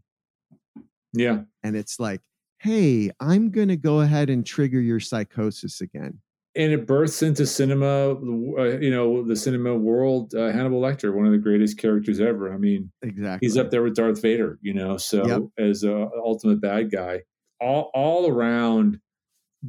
[1.12, 1.42] Yeah.
[1.62, 2.22] and it's like
[2.58, 6.20] hey i'm going to go ahead and trigger your psychosis again
[6.58, 8.10] and it births into cinema,
[8.58, 10.34] uh, you know, the cinema world.
[10.34, 12.52] Uh, Hannibal Lecter, one of the greatest characters ever.
[12.52, 14.96] I mean, exactly he's up there with Darth Vader, you know.
[14.96, 15.42] So Yep.
[15.56, 17.22] as a ultimate bad guy,
[17.60, 18.98] all all around,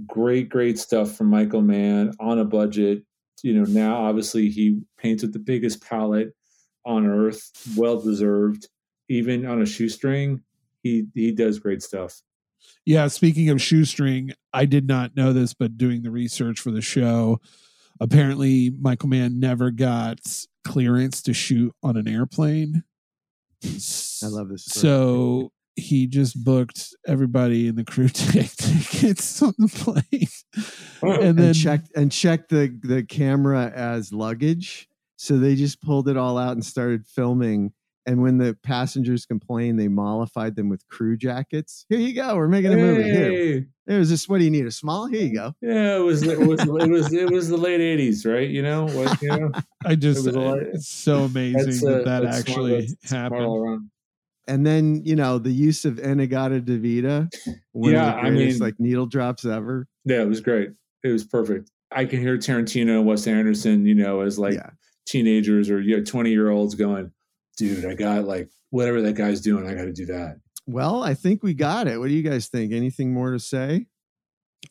[0.07, 3.03] great, great stuff from Michael Mann on a budget.
[3.43, 6.33] You know, now obviously he paints with the biggest palette
[6.85, 8.67] on earth, well deserved.
[9.09, 10.41] Even on a shoestring,
[10.81, 12.19] he he does great stuff.
[12.85, 16.81] Yeah, speaking of shoestring, I did not know this, but doing the research for the
[16.81, 17.39] show,
[17.99, 20.19] apparently Michael Mann never got
[20.63, 22.83] clearance to shoot on an airplane.
[23.63, 24.81] i love this story.
[24.81, 30.27] So he just booked everybody in the crew take tickets on the plane.
[31.01, 34.87] and, And then checked and checked the the camera as luggage
[35.17, 37.73] So they just pulled it all out and started filming.
[38.09, 41.85] And when the passengers complained, they mollified them with crew jackets.
[41.89, 42.35] Here you go.
[42.35, 43.03] We're making a movie.
[43.03, 43.29] Here.
[43.31, 43.65] Hey.
[43.85, 44.65] It was just What do you need?
[44.65, 45.05] A small?
[45.05, 45.53] Here you go.
[45.61, 48.49] Yeah, it was it was it was it was the late '80s, right?
[48.49, 49.51] You know, what, you know.
[49.85, 53.89] I just It was it's so amazing that uh, that that's actually smart happened.
[54.47, 57.29] And then you know the use of In-A-Gadda-Da-Vida,
[57.73, 59.87] one Yeah, of the I greatest mean- like needle drops ever.
[60.05, 60.71] Yeah, it was great.
[61.03, 61.69] It was perfect.
[61.91, 64.57] I can hear Tarantino and Wes Anderson, you know, as like
[65.05, 67.11] teenagers or you know, 20 year olds going,
[67.59, 70.39] dude, I got like whatever that guy's doing, I got to do that.
[70.65, 71.99] Well, I think we got it.
[71.99, 72.71] What do you guys think?
[72.73, 73.85] Anything more to say?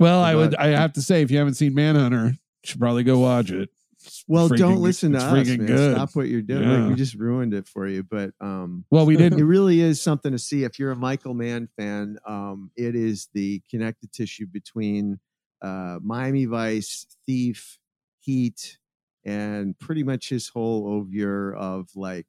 [0.01, 2.35] Well, I would I have to say if you haven't seen Manhunter, you
[2.65, 3.69] should probably go watch it.
[4.01, 5.67] It's Well, freaking- don't listen to us, man.
[5.67, 5.95] good.
[5.97, 6.63] Stop what you're doing.
[6.63, 6.79] Yeah.
[6.83, 8.05] Like, we just ruined it for you.
[8.05, 11.35] But um, Well, we didn't- It really is something to see if you're a Michael
[11.35, 12.17] Mann fan.
[12.27, 15.19] Um, it is the connective tissue between
[15.63, 17.79] uh, Miami Vice, Thief,
[18.21, 18.79] Heat,
[19.25, 22.27] and pretty much his whole oeuvre of like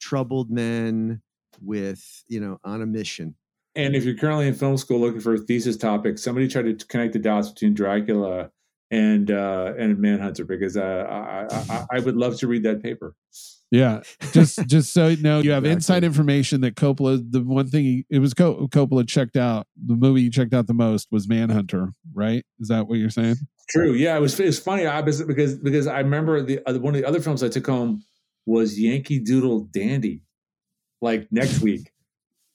[0.00, 1.22] troubled men
[1.62, 3.34] with you know on a mission.
[3.76, 6.86] And if you're currently in film school looking for a thesis topic, somebody tried to
[6.86, 8.50] connect the dots between Dracula
[8.90, 13.14] and uh, and Manhunter because uh, I, I, I would love to read that paper.
[13.70, 14.00] Yeah,
[14.32, 17.24] just just so you know, you have inside information that Coppola.
[17.30, 19.66] The one thing he, it was Co- Coppola checked out.
[19.76, 21.92] The movie he checked out the most was Manhunter.
[22.12, 22.44] Right?
[22.58, 23.36] Is that what you're saying?
[23.68, 23.92] True.
[23.92, 24.38] Yeah, it was.
[24.40, 24.86] it's funny.
[24.86, 27.66] I was because because I remember the uh, one of the other films I took
[27.66, 28.02] home
[28.46, 30.22] was Yankee Doodle Dandy,
[31.00, 31.92] like next week,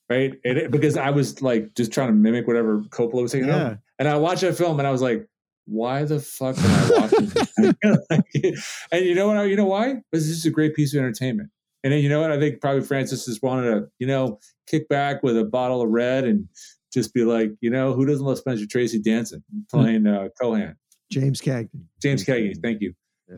[0.09, 0.33] right?
[0.43, 3.69] And it, because I was like just trying to mimic whatever Coppola was taking Yeah.
[3.69, 5.27] home, and I watched that film and I was like,
[5.67, 7.25] why the fuck am I watching?
[8.33, 8.85] this?
[8.91, 9.43] and you know what?
[9.49, 9.95] You know why?
[10.11, 11.49] Because it's just a great piece of entertainment.
[11.83, 12.31] And then you know what?
[12.31, 15.89] I think probably Francis just wanted to, you know, kick back with a bottle of
[15.89, 16.47] red and
[16.93, 20.75] just be like, you know, who doesn't love Spencer Tracy dancing, playing uh, Cohan?
[21.11, 21.69] James Cagney.
[22.01, 22.93] James Cagney, thank you.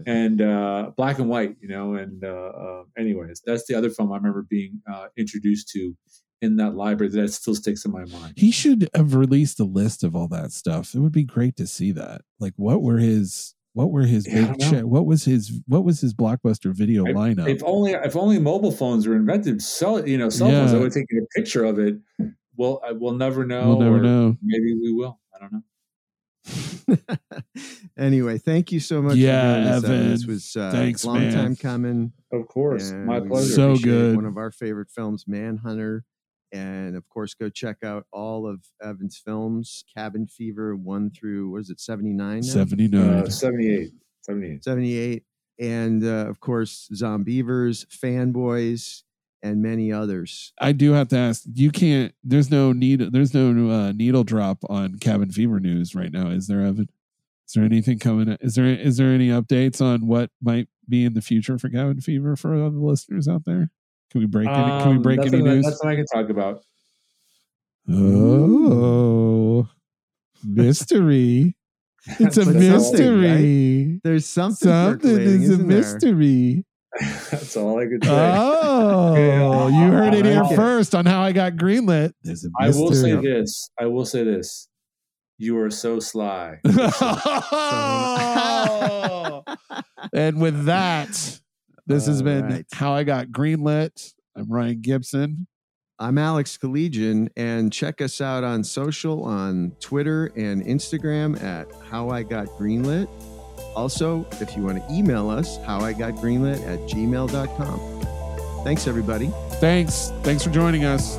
[0.06, 1.96] And uh, black and white, you know.
[1.96, 5.96] And uh, uh, anyways, that's the other film I remember being uh, introduced to
[6.42, 8.34] in that library that still sticks in my mind.
[8.38, 10.94] He should have released a list of all that stuff.
[10.94, 12.22] It would be great to see that.
[12.40, 14.84] Like, what were his what were his Yeah, big?
[14.84, 17.48] What was his what was his blockbuster video lineup?
[17.50, 20.84] If only if only mobile phones were invented, so you know, cell phones, I Yeah.
[20.84, 21.96] would take a picture of it.
[22.56, 23.70] Well, I, we'll never know.
[23.70, 24.38] We'll never know.
[24.42, 25.20] Maybe we will.
[25.36, 25.62] I don't know.
[27.98, 29.16] Anyway, thank you so much.
[29.16, 30.10] Yeah, for doing this, Evan.
[30.12, 31.34] This was uh, Thanks, long man.
[31.34, 32.14] time coming.
[32.32, 33.54] Of course, and my pleasure.
[33.54, 34.16] So good.
[34.16, 36.04] One of our favorite films, Manhunter,
[36.52, 41.62] and of course, go check out all of Evan's films, Cabin Fever, one through what
[41.62, 42.44] is it, seventy nine?
[42.44, 43.10] Seventy nine.
[43.10, 43.92] Uh, 78.
[44.22, 44.64] 78.
[44.64, 45.24] 78
[45.60, 49.04] and uh, of course Zombeavers fanboys
[49.44, 51.44] and many others I do have to ask.
[51.54, 52.14] You can't.
[52.24, 53.00] There's no need.
[53.12, 56.28] There's no uh, needle drop on Cabin Fever news right now.
[56.30, 56.90] Is there, Evan?
[57.48, 58.36] Is there anything coming?
[58.42, 62.02] Is there is there any updates on what might be in the future for Cabin
[62.02, 63.70] Fever for all the listeners out there?
[64.12, 64.56] Can we break any?
[64.56, 65.66] Can we Um, break any nothing that- news?
[65.66, 66.62] That's what I can talk about.
[67.90, 69.68] Oh,
[70.44, 71.56] mystery!
[72.20, 74.02] It's a But something, mystery.
[74.04, 75.78] there's something Something is a isn't there?
[77.00, 77.28] Mystery.
[77.32, 78.12] That's all I could say.
[78.12, 82.14] Oh, you heard it here first on how I got greenlit.
[82.24, 83.70] There's a I will say this.
[83.80, 84.68] I will say this.
[85.38, 86.60] You are so sly.
[90.14, 91.40] and with that,
[91.86, 92.66] this has been right.
[92.74, 94.14] how I got greenlit.
[94.36, 95.48] I'm Ryan Gibson.
[96.00, 102.10] i'm alex Keledjian and check us out on social on twitter and instagram at how
[102.10, 103.08] i got greenlit
[103.78, 107.80] also if you want to email us how i got greenlit at gmail.com
[108.64, 110.12] thanks everybody Thanks.
[110.22, 111.18] Thanks for joining us.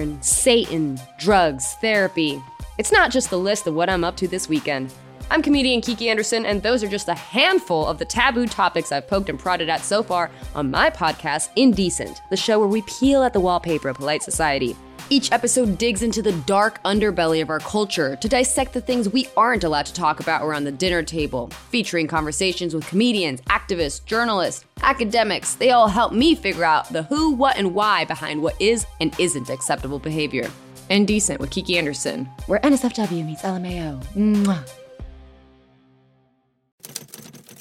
[0.00, 2.42] Porn, Satan, drugs, therapy.
[2.78, 4.94] It's not just the list of what I'm up to this weekend.
[5.30, 9.06] I'm comedian Kiki Anderson, and those are just a handful of the taboo topics I've
[9.06, 13.22] poked and prodded at so far on my podcast, Indecent, the show where we peel
[13.22, 14.74] at the wallpaper of polite society.
[15.12, 19.26] Each episode digs into the dark underbelly of our culture to dissect the things we
[19.36, 24.64] aren't allowed to talk about around the dinner table, featuring conversations with comedians, activists, journalists,
[24.82, 25.56] academics.
[25.56, 29.12] They all help me figure out the who, what, and why behind what is and
[29.18, 30.48] isn't acceptable behavior.
[30.90, 34.04] Indecent with Kiki Anderson, where NSFW meets LMAO.
[34.14, 34.64] Mwah.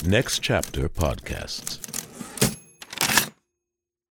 [0.06, 1.89] Next Chapter Podcasts.